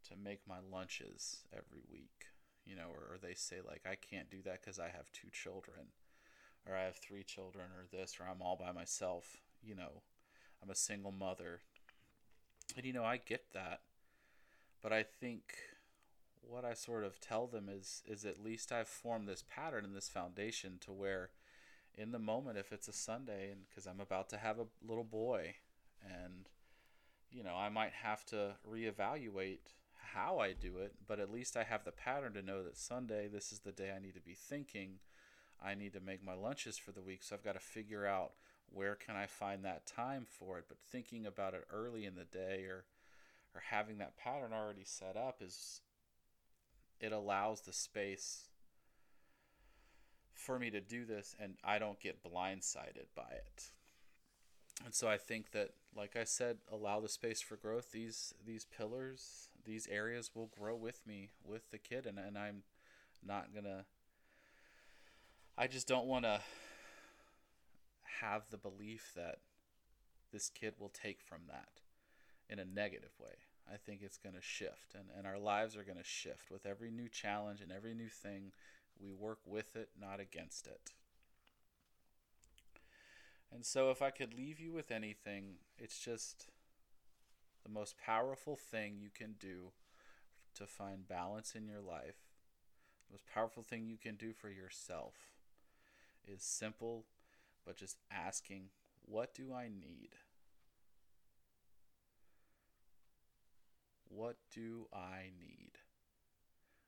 to 0.10 0.16
make 0.16 0.42
my 0.48 0.58
lunches 0.72 1.44
every 1.54 1.82
week? 1.92 2.26
You 2.66 2.76
know, 2.76 2.88
or, 2.90 3.16
or 3.16 3.18
they 3.22 3.34
say 3.34 3.58
like 3.66 3.82
I 3.86 3.96
can't 3.96 4.30
do 4.30 4.42
that 4.46 4.62
because 4.62 4.80
I 4.80 4.90
have 4.90 5.12
two 5.12 5.30
children, 5.32 5.88
or 6.68 6.76
I 6.76 6.84
have 6.84 6.98
three 6.98 7.24
children, 7.24 7.66
or 7.76 7.86
this, 7.92 8.18
or 8.20 8.28
I'm 8.28 8.42
all 8.42 8.56
by 8.56 8.72
myself. 8.72 9.38
You 9.64 9.76
know, 9.76 10.02
I'm 10.64 10.70
a 10.70 10.76
single 10.76 11.12
mother. 11.12 11.62
And 12.76 12.86
you 12.86 12.94
know, 12.94 13.04
I 13.04 13.18
get 13.18 13.54
that. 13.54 13.82
But 14.82 14.92
I 14.94 15.04
think 15.04 15.54
what 16.42 16.66
I 16.66 16.74
sort 16.74 17.04
of 17.04 17.20
tell 17.20 17.48
them 17.48 17.70
is 17.70 18.04
is 18.08 18.26
at 18.26 18.44
least 18.44 18.72
I've 18.72 18.88
formed 18.88 19.28
this 19.28 19.44
pattern 19.48 19.86
and 19.86 19.96
this 19.96 20.10
foundation 20.10 20.78
to 20.82 20.92
where 20.92 21.30
in 21.98 22.12
the 22.12 22.20
moment 22.20 22.58
if 22.58 22.72
it's 22.72 22.88
a 22.88 22.94
Sunday 22.94 23.52
and 23.52 23.62
cuz 23.74 23.88
I'm 23.88 24.00
about 24.00 24.30
to 24.30 24.38
have 24.38 24.60
a 24.60 24.68
little 24.82 25.04
boy 25.04 25.56
and 26.04 26.50
you 27.32 27.44
know, 27.44 27.56
I 27.56 27.70
might 27.70 27.94
have 27.94 28.26
to 28.28 28.56
reevaluate 28.70 29.74
how 30.14 30.40
I 30.40 30.54
do 30.54 30.78
it, 30.78 30.94
but 31.08 31.20
at 31.20 31.32
least 31.32 31.58
I 31.58 31.64
have 31.64 31.84
the 31.84 31.92
pattern 31.92 32.34
to 32.34 32.42
know 32.42 32.64
that 32.64 32.78
Sunday 32.78 33.28
this 33.28 33.52
is 33.52 33.60
the 33.60 33.72
day 33.72 33.92
I 33.96 34.02
need 34.02 34.16
to 34.16 34.22
be 34.22 34.36
thinking 34.36 35.00
I 35.64 35.74
need 35.74 35.94
to 35.94 36.00
make 36.00 36.24
my 36.24 36.34
lunches 36.34 36.78
for 36.78 36.92
the 36.92 37.02
week, 37.02 37.24
so 37.24 37.36
I've 37.36 37.44
got 37.44 37.54
to 37.54 37.60
figure 37.60 38.06
out 38.06 38.32
where 38.72 38.96
can 38.96 39.16
I 39.16 39.26
find 39.26 39.64
that 39.64 39.86
time 39.86 40.26
for 40.28 40.58
it? 40.58 40.66
But 40.68 40.78
thinking 40.80 41.26
about 41.26 41.54
it 41.54 41.66
early 41.72 42.06
in 42.06 42.16
the 42.16 42.26
day 42.26 42.66
or 42.66 42.86
or 43.54 43.62
having 43.70 44.00
that 44.00 44.18
pattern 44.18 44.52
already 44.52 44.84
set 44.84 45.16
up 45.16 45.42
is 45.42 45.80
it 47.00 47.14
allows 47.14 47.62
the 47.62 47.72
space 47.72 48.50
for 50.34 50.60
me 50.60 50.70
to 50.70 50.82
do 50.82 51.06
this 51.06 51.36
and 51.40 51.56
I 51.64 51.80
don't 51.80 52.00
get 52.00 52.22
blindsided 52.22 53.08
by 53.16 53.32
it. 53.32 53.72
And 54.84 54.94
so 54.94 55.08
I 55.08 55.18
think 55.18 55.52
that 55.52 55.72
like 55.96 56.18
I 56.18 56.26
said, 56.26 56.58
allow 56.70 57.00
the 57.00 57.08
space 57.08 57.42
for 57.42 57.56
growth. 57.56 57.92
These 57.92 58.34
these 58.46 58.66
pillars, 58.66 59.50
these 59.66 59.88
areas 59.88 60.32
will 60.34 60.50
grow 60.58 60.76
with 60.76 61.06
me 61.06 61.30
with 61.44 61.70
the 61.72 61.78
kid 61.78 62.06
and, 62.06 62.18
and 62.20 62.38
I'm 62.38 62.64
not 63.26 63.54
gonna 63.54 63.86
I 65.58 65.68
just 65.68 65.88
don't 65.88 66.08
wanna 66.08 66.42
have 68.22 68.50
the 68.50 68.58
belief 68.58 69.12
that 69.16 69.40
this 70.32 70.50
kid 70.50 70.74
will 70.80 70.90
take 70.90 71.22
from 71.22 71.42
that 71.48 71.70
in 72.50 72.60
a 72.60 72.66
negative 72.66 73.12
way. 73.20 73.36
I 73.72 73.78
think 73.78 74.02
it's 74.04 74.18
going 74.18 74.36
to 74.36 74.42
shift, 74.42 74.94
and, 74.94 75.06
and 75.18 75.26
our 75.26 75.40
lives 75.40 75.76
are 75.76 75.84
going 75.84 75.98
to 75.98 76.04
shift 76.04 76.52
with 76.52 76.66
every 76.66 76.92
new 76.92 77.10
challenge 77.10 77.62
and 77.62 77.72
every 77.72 77.96
new 77.96 78.10
thing. 78.10 78.52
We 79.02 79.12
work 79.12 79.40
with 79.46 79.76
it, 79.76 79.90
not 80.00 80.20
against 80.20 80.68
it. 80.68 80.92
And 83.52 83.66
so, 83.66 83.90
if 83.90 84.02
I 84.02 84.12
could 84.12 84.34
leave 84.34 84.60
you 84.60 84.72
with 84.72 84.92
anything, 84.92 85.56
it's 85.80 86.00
just 86.00 86.48
the 87.66 87.72
most 87.72 87.96
powerful 87.98 88.56
thing 88.56 88.98
you 89.00 89.10
can 89.14 89.36
do 89.40 89.72
to 90.56 90.68
find 90.68 91.08
balance 91.08 91.56
in 91.56 91.68
your 91.68 91.82
life. 91.82 92.18
The 93.08 93.14
most 93.14 93.26
powerful 93.34 93.64
thing 93.64 93.88
you 93.88 93.98
can 93.98 94.16
do 94.16 94.34
for 94.34 94.50
yourself 94.50 95.16
is 96.28 96.44
simple 96.44 97.06
but 97.66 97.76
just 97.76 97.98
asking, 98.12 98.66
what 99.06 99.34
do 99.34 99.52
I 99.52 99.64
need? 99.64 100.10
What 104.08 104.38
do 104.54 104.88
I 104.94 105.32
need? 105.40 105.72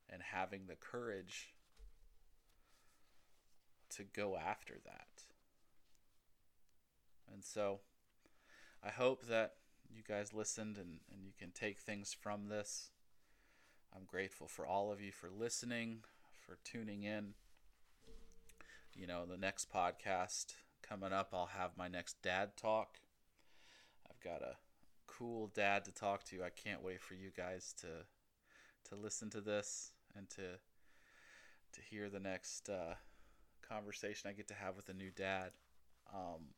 And 0.09 0.21
having 0.21 0.67
the 0.67 0.75
courage 0.75 1.53
to 3.95 4.03
go 4.03 4.37
after 4.37 4.75
that. 4.85 5.23
And 7.33 7.43
so 7.43 7.79
I 8.83 8.89
hope 8.89 9.25
that 9.27 9.55
you 9.89 10.03
guys 10.07 10.33
listened 10.33 10.77
and, 10.77 10.99
and 11.11 11.25
you 11.25 11.33
can 11.37 11.51
take 11.51 11.79
things 11.79 12.15
from 12.19 12.49
this. 12.49 12.91
I'm 13.95 14.05
grateful 14.05 14.47
for 14.47 14.65
all 14.65 14.91
of 14.91 15.01
you 15.01 15.11
for 15.11 15.29
listening, 15.29 15.99
for 16.45 16.57
tuning 16.63 17.03
in. 17.03 17.33
You 18.93 19.07
know, 19.07 19.25
the 19.25 19.37
next 19.37 19.71
podcast 19.71 20.53
coming 20.81 21.13
up, 21.13 21.29
I'll 21.33 21.47
have 21.47 21.77
my 21.77 21.87
next 21.87 22.21
dad 22.21 22.57
talk. 22.57 22.99
I've 24.09 24.19
got 24.19 24.41
a 24.41 24.55
cool 25.05 25.51
dad 25.53 25.85
to 25.85 25.91
talk 25.91 26.23
to. 26.25 26.43
I 26.43 26.49
can't 26.49 26.83
wait 26.83 27.01
for 27.01 27.13
you 27.13 27.31
guys 27.35 27.73
to 27.81 27.87
to 28.89 28.95
listen 28.95 29.29
to 29.29 29.41
this 29.41 29.91
and 30.15 30.29
to 30.29 30.59
to 31.73 31.81
hear 31.89 32.09
the 32.09 32.19
next 32.19 32.69
uh, 32.69 32.95
conversation 33.67 34.29
I 34.29 34.33
get 34.33 34.47
to 34.47 34.53
have 34.53 34.75
with 34.75 34.89
a 34.89 34.93
new 34.93 35.11
dad. 35.15 35.51
Um, 36.13 36.53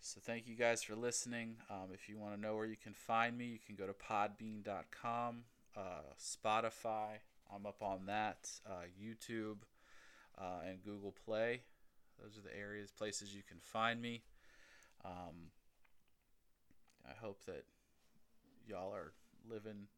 so 0.00 0.20
thank 0.22 0.46
you 0.46 0.54
guys 0.54 0.82
for 0.82 0.94
listening. 0.94 1.56
Um, 1.70 1.88
if 1.92 2.08
you 2.08 2.18
want 2.18 2.34
to 2.34 2.40
know 2.40 2.54
where 2.56 2.66
you 2.66 2.76
can 2.76 2.92
find 2.92 3.36
me, 3.36 3.46
you 3.46 3.58
can 3.58 3.74
go 3.74 3.86
to 3.86 3.92
podbean.com, 3.92 5.44
uh, 5.76 5.80
Spotify. 6.18 7.18
I'm 7.54 7.66
up 7.66 7.82
on 7.82 8.06
that, 8.06 8.50
uh, 8.66 8.84
YouTube, 9.00 9.58
uh, 10.38 10.60
and 10.68 10.82
Google 10.82 11.14
Play. 11.24 11.62
Those 12.22 12.38
are 12.38 12.42
the 12.42 12.56
areas, 12.56 12.90
places 12.90 13.34
you 13.34 13.42
can 13.46 13.58
find 13.60 14.00
me. 14.00 14.22
Um, 15.04 15.50
I 17.08 17.12
hope 17.20 17.44
that 17.46 17.64
y'all 18.66 18.94
are 18.94 19.12
living 19.48 19.88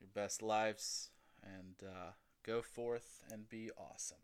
your 0.00 0.08
best 0.12 0.42
lives 0.42 1.10
and 1.42 1.88
uh, 1.88 2.12
go 2.44 2.62
forth 2.62 3.20
and 3.30 3.48
be 3.48 3.70
awesome. 3.76 4.18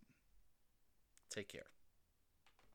Take 1.30 1.48
care. 1.48 1.66